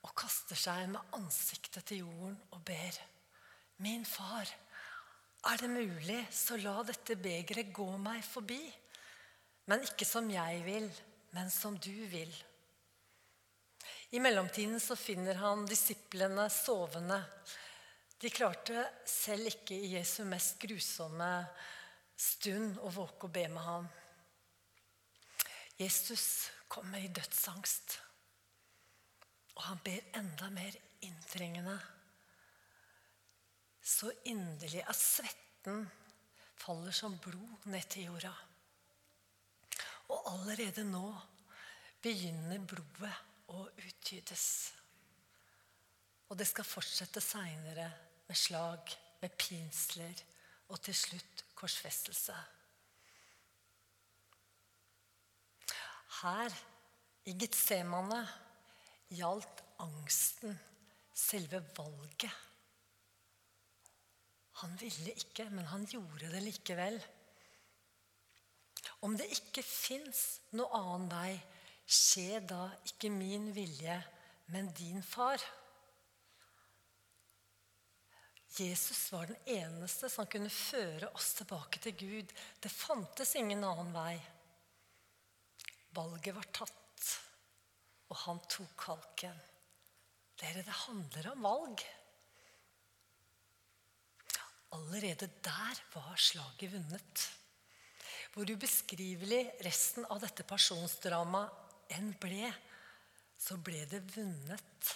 og 0.04 0.14
kaster 0.16 0.56
seg 0.56 0.90
med 0.90 1.16
ansiktet 1.18 1.86
til 1.86 2.04
jorden 2.04 2.38
og 2.52 2.62
ber. 2.66 3.00
Min 3.78 4.06
far, 4.06 4.46
er 5.46 5.58
det 5.58 5.70
mulig, 5.70 6.28
så 6.32 6.58
la 6.58 6.84
dette 6.84 7.16
begeret 7.16 7.74
gå 7.74 7.88
meg 7.98 8.24
forbi. 8.24 8.62
Men 9.66 9.86
ikke 9.86 10.06
som 10.08 10.28
jeg 10.30 10.62
vil, 10.66 10.90
men 11.34 11.50
som 11.52 11.78
du 11.82 11.94
vil. 12.12 12.32
I 14.16 14.22
mellomtiden 14.22 14.80
så 14.80 14.96
finner 14.96 15.40
han 15.42 15.66
disiplene 15.68 16.46
sovende. 16.54 17.18
De 18.22 18.30
klarte 18.32 18.86
selv 19.10 19.50
ikke 19.50 19.76
i 19.76 19.96
Jesu 19.96 20.24
mest 20.30 20.60
grusomme 20.62 21.32
stund 22.16 22.78
å 22.80 22.92
våke 22.94 23.28
og 23.28 23.34
be 23.36 23.48
med 23.52 23.66
ham. 23.66 23.90
Jesus 25.76 26.52
kommer 26.72 27.04
i 27.04 27.12
dødsangst, 27.12 27.98
og 29.58 29.66
han 29.68 29.82
ber 29.84 30.16
enda 30.22 30.48
mer 30.54 30.78
inntrengende 31.04 31.76
så 33.86 34.10
inderlig 34.26 34.82
at 34.90 34.98
svetten 34.98 35.86
faller 36.58 36.96
som 36.96 37.20
blod 37.22 37.68
ned 37.70 37.86
til 37.94 38.10
jorda. 38.10 38.32
Og 40.14 40.22
allerede 40.34 40.84
nå 40.88 41.08
begynner 42.04 42.62
blodet 42.70 43.14
å 43.54 43.66
utgytes. 43.82 44.46
Og 46.30 46.38
det 46.38 46.48
skal 46.50 46.68
fortsette 46.68 47.22
seinere 47.24 47.88
med 48.28 48.38
slag, 48.38 48.94
med 49.22 49.34
pinsler 49.40 50.24
og 50.70 50.82
til 50.86 50.98
slutt 50.98 51.46
korsfestelse. 51.58 52.36
Her 56.22 56.58
i 57.30 57.34
Getsemane 57.38 58.22
gjaldt 59.14 59.64
angsten 59.84 60.58
selve 61.16 61.62
valget 61.78 62.34
han 64.62 64.76
ville 64.80 65.12
ikke, 65.20 65.50
men 65.52 65.68
han 65.68 65.84
gjorde 65.90 66.30
det 66.32 66.42
likevel. 66.46 66.96
Om 69.06 69.18
det 69.20 69.28
ikke 69.34 69.64
fins 69.66 70.24
noe 70.58 70.72
annen 70.78 71.10
vei, 71.12 71.34
skje 71.86 72.42
da 72.50 72.68
ikke 72.90 73.12
min 73.14 73.52
vilje, 73.56 73.98
men 74.54 74.72
din 74.78 75.04
far. 75.06 75.42
Jesus 78.56 79.12
var 79.12 79.28
den 79.28 79.50
eneste 79.58 80.10
som 80.12 80.28
kunne 80.32 80.52
føre 80.54 81.10
oss 81.18 81.34
tilbake 81.40 81.82
til 81.84 81.98
Gud. 82.00 82.32
Det 82.62 82.72
fantes 82.72 83.36
ingen 83.36 83.66
annen 83.68 83.92
vei. 83.96 84.16
Valget 85.96 86.36
var 86.36 86.48
tatt, 86.56 87.10
og 88.12 88.18
han 88.24 88.42
tok 88.52 88.74
kalken. 88.80 89.38
Dere, 90.40 90.64
det 90.68 90.82
handler 90.86 91.32
om 91.32 91.46
valg. 91.48 91.84
Allerede 94.76 95.30
der 95.44 95.82
var 95.94 96.16
slaget 96.20 96.74
vunnet. 96.74 97.28
Hvor 98.36 98.50
ubeskrivelig 98.52 99.46
resten 99.64 100.04
av 100.12 100.20
dette 100.20 100.44
personsdramaet 100.44 101.94
enn 101.96 102.10
ble, 102.20 102.50
så 103.40 103.56
ble 103.64 103.86
det 103.88 104.02
vunnet 104.12 104.90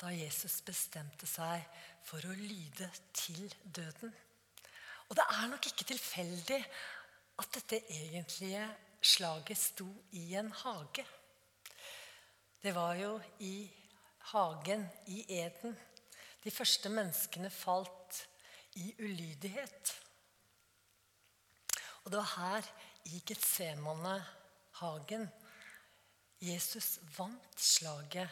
da 0.00 0.08
Jesus 0.14 0.62
bestemte 0.64 1.28
seg 1.28 1.60
for 2.08 2.24
å 2.24 2.36
lyde 2.38 2.88
til 3.12 3.52
døden. 3.64 4.12
Og 5.08 5.16
det 5.18 5.26
er 5.34 5.50
nok 5.52 5.68
ikke 5.68 5.86
tilfeldig 5.90 6.60
at 7.42 7.50
dette 7.58 7.82
egentlige 7.92 8.64
slaget 9.04 9.60
sto 9.60 9.90
i 10.16 10.30
en 10.40 10.48
hage. 10.64 11.04
Det 12.64 12.72
var 12.72 12.96
jo 12.96 13.18
i 13.44 13.58
hagen 14.32 14.86
i 15.12 15.20
Eden 15.36 15.76
de 16.44 16.52
første 16.52 16.88
menneskene 16.88 17.52
falt 17.52 18.24
i 18.80 18.88
ulydighet. 19.04 19.92
Og 22.04 22.12
det 22.12 22.20
var 22.20 22.32
her 22.36 22.66
i 23.08 23.22
Getsemane 23.26 24.18
hagen 24.80 25.28
Jesus 26.44 26.98
vant 27.16 27.60
slaget 27.60 28.28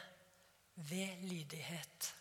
ved 0.91 1.23
lydighet. 1.29 2.15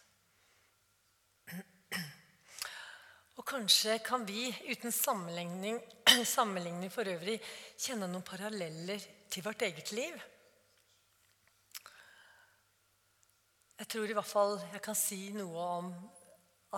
Og 3.36 3.48
kanskje 3.48 3.98
kan 4.06 4.24
vi 4.28 4.48
uten 4.70 4.92
sammenligning, 4.92 5.80
sammenligning 6.36 6.92
for 6.94 7.10
øvrig 7.10 7.40
kjenne 7.80 8.08
noen 8.08 8.24
paralleller 8.24 9.02
til 9.32 9.44
vårt 9.44 9.64
eget 9.66 9.92
liv. 9.98 10.20
Jeg 13.82 13.90
tror 13.90 14.12
i 14.12 14.16
hvert 14.16 14.30
fall 14.30 14.60
jeg 14.72 14.84
kan 14.86 14.96
si 14.96 15.32
noe 15.34 15.70
om 15.82 15.94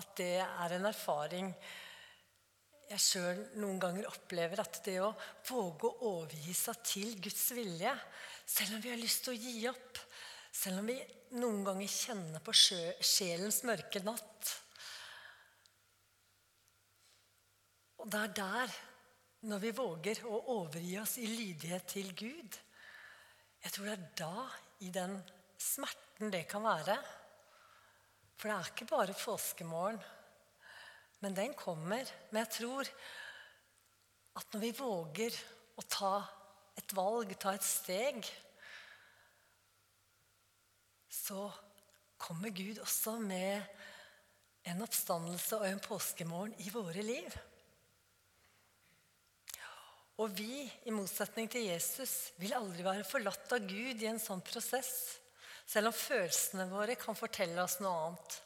at 0.00 0.14
det 0.18 0.38
er 0.40 0.74
en 0.74 0.88
erfaring 0.88 1.50
jeg 2.94 3.02
sjøl 3.02 3.42
noen 3.62 3.80
ganger 3.82 4.08
opplever. 4.10 4.62
At 4.62 4.80
det 4.86 5.00
å 5.02 5.12
våge 5.48 5.90
å 5.90 6.12
overgi 6.20 6.54
seg 6.56 6.82
til 6.86 7.14
Guds 7.22 7.48
vilje, 7.56 7.94
selv 8.46 8.76
om 8.76 8.84
vi 8.84 8.92
har 8.92 9.00
lyst 9.00 9.24
til 9.26 9.34
å 9.34 9.40
gi 9.40 9.68
opp, 9.70 10.02
selv 10.54 10.82
om 10.82 10.90
vi 10.90 10.98
noen 11.40 11.64
ganger 11.66 11.90
kjenner 11.90 12.42
på 12.44 12.54
sjelens 12.54 13.64
mørke 13.66 14.02
natt 14.04 14.52
Og 18.04 18.10
det 18.12 18.20
er 18.20 18.32
der, 18.36 18.72
når 19.48 19.62
vi 19.62 19.70
våger 19.76 20.18
å 20.28 20.38
overgi 20.58 20.98
oss 21.00 21.16
i 21.22 21.28
lydighet 21.28 21.86
til 21.88 22.10
Gud 22.12 22.58
Jeg 23.64 23.72
tror 23.72 23.88
det 23.88 23.94
er 23.94 24.10
da, 24.20 24.44
i 24.84 24.90
den 24.92 25.16
smerten 25.56 26.32
det 26.32 26.44
kan 26.50 26.66
være 26.66 26.98
For 28.36 28.50
det 28.50 28.56
er 28.58 28.70
ikke 28.74 28.90
bare 28.90 29.16
påskemorgen. 29.16 30.02
Men 31.24 31.36
den 31.36 31.56
kommer. 31.56 32.04
Men 32.30 32.44
jeg 32.44 32.52
tror 32.60 32.94
at 34.38 34.54
når 34.54 34.64
vi 34.66 34.72
våger 34.76 35.36
å 35.80 35.84
ta 35.88 36.16
et 36.78 36.92
valg, 36.96 37.32
ta 37.40 37.54
et 37.56 37.64
steg 37.64 38.26
så 41.24 41.48
kommer 42.20 42.52
Gud 42.54 42.80
også 42.82 43.16
med 43.22 43.62
en 44.68 44.84
oppstandelse 44.84 45.58
og 45.60 45.66
en 45.68 45.82
påskemorgen 45.82 46.54
i 46.64 46.72
våre 46.72 47.04
liv. 47.04 47.36
Og 50.22 50.30
vi, 50.38 50.62
i 50.86 50.94
motsetning 50.94 51.48
til 51.50 51.66
Jesus, 51.66 52.32
vil 52.38 52.54
aldri 52.54 52.84
være 52.86 53.06
forlatt 53.08 53.52
av 53.56 53.66
Gud 53.66 54.02
i 54.02 54.08
en 54.10 54.22
sånn 54.22 54.44
prosess, 54.46 55.18
selv 55.66 55.90
om 55.90 55.96
følelsene 55.96 56.68
våre 56.70 56.94
kan 57.00 57.18
fortelle 57.18 57.62
oss 57.64 57.80
noe 57.82 57.94
annet. 58.06 58.36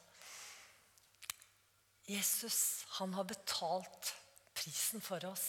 Jesus, 2.08 2.86
han 2.98 3.12
har 3.14 3.26
betalt 3.28 4.14
prisen 4.56 5.02
for 5.04 5.24
oss. 5.28 5.48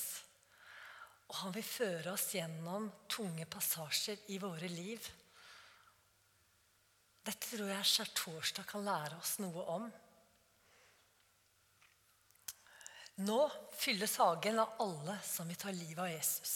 Og 1.29 1.37
han 1.43 1.53
vil 1.55 1.65
føre 1.65 2.11
oss 2.11 2.33
gjennom 2.35 2.89
tunge 3.07 3.45
passasjer 3.47 4.25
i 4.33 4.39
våre 4.41 4.67
liv. 4.71 5.05
Dette 7.23 7.51
tror 7.53 7.69
jeg 7.69 7.89
skjærtorsdag 7.91 8.67
kan 8.67 8.83
lære 8.87 9.19
oss 9.19 9.37
noe 9.43 9.65
om. 9.77 9.87
Nå 13.23 13.39
fylles 13.75 14.17
hagen 14.19 14.59
av 14.63 14.75
alle 14.83 15.15
som 15.27 15.47
vil 15.47 15.59
ta 15.59 15.71
livet 15.75 16.03
av 16.03 16.11
Jesus. 16.11 16.55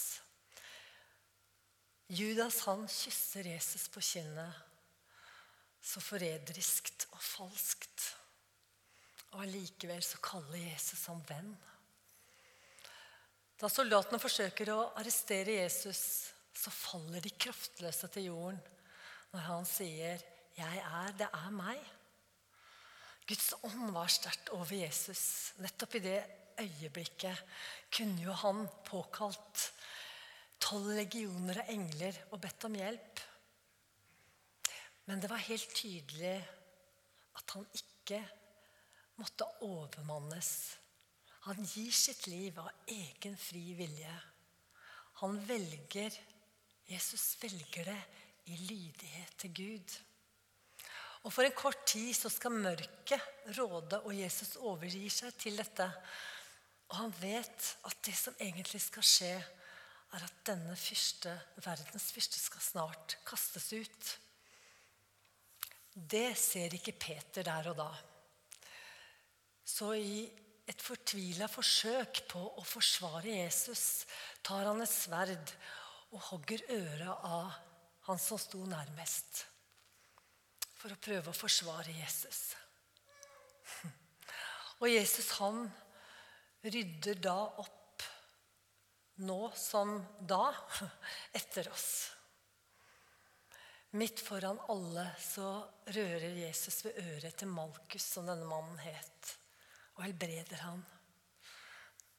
Judas 2.12 2.60
han 2.68 2.84
kysser 2.90 3.48
Jesus 3.54 3.88
på 3.92 4.02
kinnet 4.04 4.62
så 5.84 6.00
forræderiskt 6.00 7.06
og 7.12 7.20
falskt. 7.20 8.06
Og 9.34 9.42
allikevel 9.42 10.02
så 10.06 10.20
kaller 10.22 10.60
Jesus 10.62 11.06
ham 11.10 11.22
venn. 11.28 11.50
Da 13.58 13.70
soldatene 13.70 14.20
forsøker 14.22 14.70
å 14.74 14.92
arrestere 14.98 15.58
Jesus, 15.58 16.30
så 16.54 16.70
faller 16.70 17.22
de 17.22 17.32
kraftløse 17.34 18.10
til 18.14 18.30
jorden 18.30 18.60
når 19.34 19.46
han 19.48 19.66
sier 19.66 20.22
'Jeg 20.54 20.78
er, 20.78 21.12
det 21.18 21.26
er 21.26 21.50
meg'. 21.50 21.90
Guds 23.26 23.54
ånd 23.64 23.90
var 23.90 24.06
sterkt 24.12 24.50
over 24.54 24.76
Jesus. 24.76 25.54
Nettopp 25.58 25.94
i 25.94 26.04
det 26.04 26.20
øyeblikket 26.60 27.40
kunne 27.90 28.22
jo 28.22 28.32
han 28.32 28.68
påkalt 28.86 29.72
tolv 30.60 30.92
legioner 30.94 31.62
av 31.62 31.70
engler 31.72 32.20
og 32.30 32.40
bedt 32.40 32.66
om 32.68 32.76
hjelp. 32.78 33.20
Men 35.06 35.20
det 35.20 35.30
var 35.30 35.42
helt 35.48 35.74
tydelig 35.74 36.36
at 37.34 37.56
han 37.56 37.66
ikke 37.74 38.20
måtte 39.20 39.48
overmannes. 39.66 40.52
Han 41.46 41.60
gir 41.64 41.92
sitt 41.92 42.26
liv 42.26 42.58
av 42.60 42.70
egen 42.90 43.36
fri 43.38 43.74
vilje. 43.78 44.14
Han 45.20 45.36
velger 45.46 46.16
Jesus 46.86 47.36
velger 47.40 47.84
det 47.88 48.00
i 48.52 48.56
lydighet 48.60 49.38
til 49.40 49.52
Gud. 49.56 49.94
Og 51.24 51.32
for 51.32 51.46
en 51.46 51.56
kort 51.56 51.86
tid 51.88 52.10
så 52.16 52.28
skal 52.28 52.52
mørket 52.52 53.52
råde, 53.56 54.02
og 54.04 54.12
Jesus 54.12 54.58
overgir 54.60 55.12
seg 55.12 55.32
til 55.40 55.56
dette. 55.56 55.86
Og 56.90 56.98
han 56.98 57.14
vet 57.22 57.70
at 57.88 58.02
det 58.04 58.16
som 58.18 58.36
egentlig 58.36 58.82
skal 58.84 59.06
skje, 59.08 59.34
er 60.14 60.26
at 60.28 60.42
denne 60.46 60.76
fyrste, 60.78 61.32
verdens 61.64 62.10
fyrste 62.14 62.38
skal 62.38 62.62
snart 62.62 63.16
kastes 63.26 63.72
ut. 63.72 64.10
Det 65.94 66.28
ser 66.38 66.76
ikke 66.76 66.94
Peter 67.00 67.46
der 67.46 67.72
og 67.72 67.80
da. 67.80 67.88
Så 69.64 69.94
i 69.96 70.24
et 70.68 70.80
fortvila 70.80 71.48
forsøk 71.50 72.24
på 72.30 72.40
å 72.60 72.64
forsvare 72.64 73.40
Jesus 73.40 74.04
tar 74.44 74.68
han 74.68 74.80
et 74.84 74.92
sverd 74.92 75.54
og 76.14 76.20
hogger 76.30 76.64
øret 76.72 77.26
av 77.26 77.50
han 78.06 78.20
som 78.20 78.40
sto 78.40 78.60
nærmest 78.68 79.44
for 80.84 80.92
å 80.92 81.00
prøve 81.00 81.32
å 81.32 81.36
forsvare 81.36 81.94
Jesus. 81.96 82.40
Og 84.82 84.90
Jesus 84.90 85.30
han 85.38 85.62
rydder 86.64 87.22
da 87.24 87.38
opp, 87.62 88.04
nå 89.24 89.38
som 89.56 89.96
da, 90.20 90.50
etter 91.40 91.70
oss. 91.72 91.88
Midt 93.96 94.20
foran 94.20 94.58
alle 94.68 95.06
så 95.22 95.48
rører 95.94 96.36
Jesus 96.42 96.82
ved 96.84 97.00
øret 97.00 97.38
til 97.40 97.52
Malkus, 97.54 98.04
som 98.16 98.28
denne 98.28 98.44
mannen 98.48 98.80
het, 98.82 99.36
og 99.94 100.02
helbreder 100.02 100.62
han. 100.64 100.82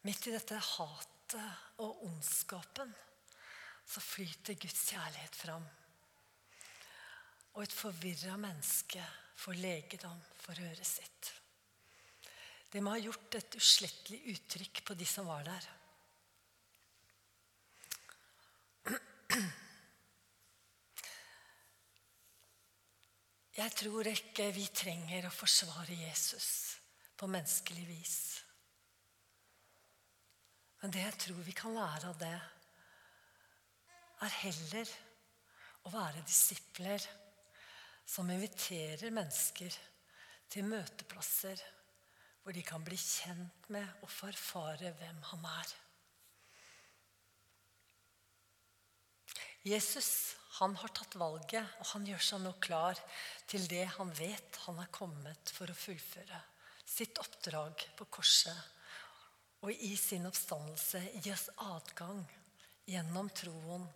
Midt 0.05 0.27
i 0.29 0.35
dette 0.35 0.59
hatet 0.61 1.81
og 1.83 2.03
ondskapen 2.07 2.91
så 3.85 4.01
flyter 4.01 4.57
Guds 4.59 4.85
kjærlighet 4.89 5.35
fram. 5.37 5.65
Og 7.55 7.63
et 7.63 7.73
forvirra 7.73 8.35
menneske 8.37 9.03
får 9.39 9.59
legedom 9.59 10.21
for 10.41 10.59
øret 10.61 10.87
sitt. 10.87 11.31
Det 12.71 12.81
må 12.83 12.95
ha 12.95 12.99
gjort 12.99 13.37
et 13.39 13.57
uslettelig 13.57 14.35
uttrykk 14.35 14.83
på 14.85 14.97
de 14.99 15.07
som 15.07 15.27
var 15.29 15.45
der. 15.47 15.67
Jeg 23.55 23.71
tror 23.79 24.07
ikke 24.11 24.49
vi 24.51 24.65
trenger 24.75 25.29
å 25.29 25.31
forsvare 25.31 25.95
Jesus 25.95 26.49
på 27.17 27.29
menneskelig 27.31 27.85
vis. 27.87 28.17
Men 30.81 30.93
det 30.93 31.01
jeg 31.01 31.17
tror 31.23 31.45
vi 31.45 31.55
kan 31.57 31.75
lære 31.75 32.11
av 32.11 32.19
det, 32.21 32.35
er 34.25 34.39
heller 34.41 34.91
å 35.85 35.93
være 35.93 36.23
disipler 36.25 37.03
som 38.05 38.29
inviterer 38.31 39.13
mennesker 39.13 39.73
til 40.51 40.67
møteplasser 40.69 41.61
hvor 42.43 42.53
de 42.53 42.61
kan 42.61 42.83
bli 42.85 42.97
kjent 43.01 43.69
med 43.73 44.05
og 44.05 44.11
få 44.13 44.29
erfare 44.29 44.91
hvem 44.99 45.21
han 45.31 45.45
er. 45.49 45.75
Jesus 49.65 50.35
han 50.59 50.75
har 50.77 50.91
tatt 50.93 51.17
valget, 51.19 51.65
og 51.81 51.87
han 51.95 52.05
gjør 52.07 52.21
seg 52.23 52.43
nå 52.43 52.51
klar 52.63 52.99
til 53.49 53.65
det 53.67 53.87
han 53.97 54.13
vet 54.15 54.59
han 54.67 54.77
er 54.79 54.91
kommet 54.93 55.51
for 55.51 55.67
å 55.67 55.75
fullføre. 55.75 56.37
Sitt 56.85 57.17
oppdrag 57.17 57.81
på 57.97 58.07
korset. 58.13 58.57
Og 59.65 59.71
i 59.73 59.95
sin 59.97 60.27
oppstandelse 60.29 61.01
gi 61.17 61.33
oss 61.33 61.47
adgang 61.65 62.21
gjennom 62.85 63.31
troen 63.33 63.87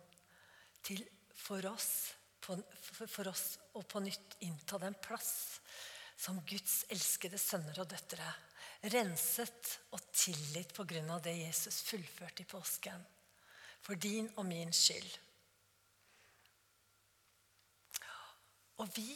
til 0.82 1.04
for 1.40 1.64
oss, 1.70 2.12
for 2.42 3.30
oss 3.30 3.44
å 3.78 3.82
på 3.86 4.02
nytt 4.02 4.36
innta 4.44 4.80
den 4.82 4.96
plass 5.02 5.60
som 6.20 6.40
Guds 6.44 6.84
elskede 6.92 7.38
sønner 7.40 7.80
og 7.80 7.88
døtre. 7.88 8.26
Renset 8.92 9.72
og 9.96 10.04
grunn 10.88 11.10
av 11.12 11.22
det 11.24 11.36
Jesus 11.38 11.80
fullførte 11.86 12.44
i 12.44 12.48
påsken. 12.48 13.02
For 13.80 13.96
din 13.96 14.28
og 14.36 14.44
min 14.48 14.72
skyld. 14.76 15.10
Og 18.80 18.88
vi, 18.96 19.12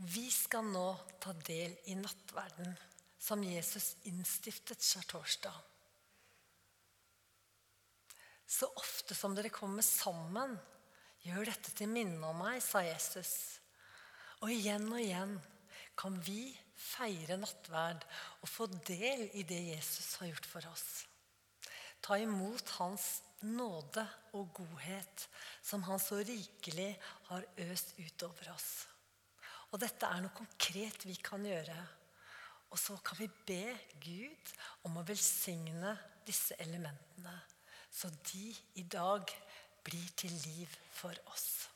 vi 0.00 0.30
skal 0.32 0.64
nå 0.72 0.86
ta 1.20 1.34
del 1.44 1.74
i 1.92 1.96
nattverden 1.98 2.72
som 3.20 3.42
Jesus 3.44 3.92
innstiftet 4.08 4.80
skjærtorsdag. 4.80 5.56
Så 8.50 8.66
ofte 8.80 9.14
som 9.14 9.36
dere 9.36 9.52
kommer 9.52 9.84
sammen, 9.84 10.56
gjør 11.22 11.50
dette 11.52 11.74
til 11.76 11.90
minne 11.92 12.32
om 12.32 12.40
meg, 12.40 12.62
sa 12.64 12.80
Jesus. 12.82 13.60
Og 14.40 14.50
igjen 14.50 14.88
og 14.88 14.98
igjen 14.98 15.36
kan 16.00 16.16
vi 16.24 16.48
feire 16.80 17.36
nattverd 17.36 18.06
og 18.40 18.48
få 18.48 18.66
del 18.88 19.26
i 19.36 19.44
det 19.46 19.60
Jesus 19.68 20.16
har 20.18 20.32
gjort 20.32 20.48
for 20.48 20.70
oss. 20.72 20.86
Ta 22.00 22.16
imot 22.16 22.72
Hans 22.78 23.20
nåde 23.44 24.06
og 24.32 24.48
godhet 24.56 25.26
som 25.62 25.84
Han 25.84 26.00
så 26.00 26.22
rikelig 26.24 26.94
har 27.28 27.44
øst 27.68 27.94
utover 28.00 28.48
oss. 28.54 28.89
Og 29.70 29.78
dette 29.78 30.06
er 30.06 30.22
noe 30.22 30.34
konkret 30.34 31.06
vi 31.06 31.16
kan 31.22 31.44
gjøre. 31.46 31.78
Og 32.70 32.78
så 32.78 32.96
kan 33.04 33.18
vi 33.18 33.28
be 33.46 33.64
Gud 34.02 34.52
om 34.86 34.98
å 34.98 35.06
velsigne 35.06 35.94
disse 36.26 36.54
elementene, 36.62 37.34
så 37.90 38.10
de 38.30 38.52
i 38.78 38.84
dag 38.86 39.26
blir 39.82 40.12
til 40.18 40.34
liv 40.44 40.74
for 40.94 41.14
oss. 41.32 41.68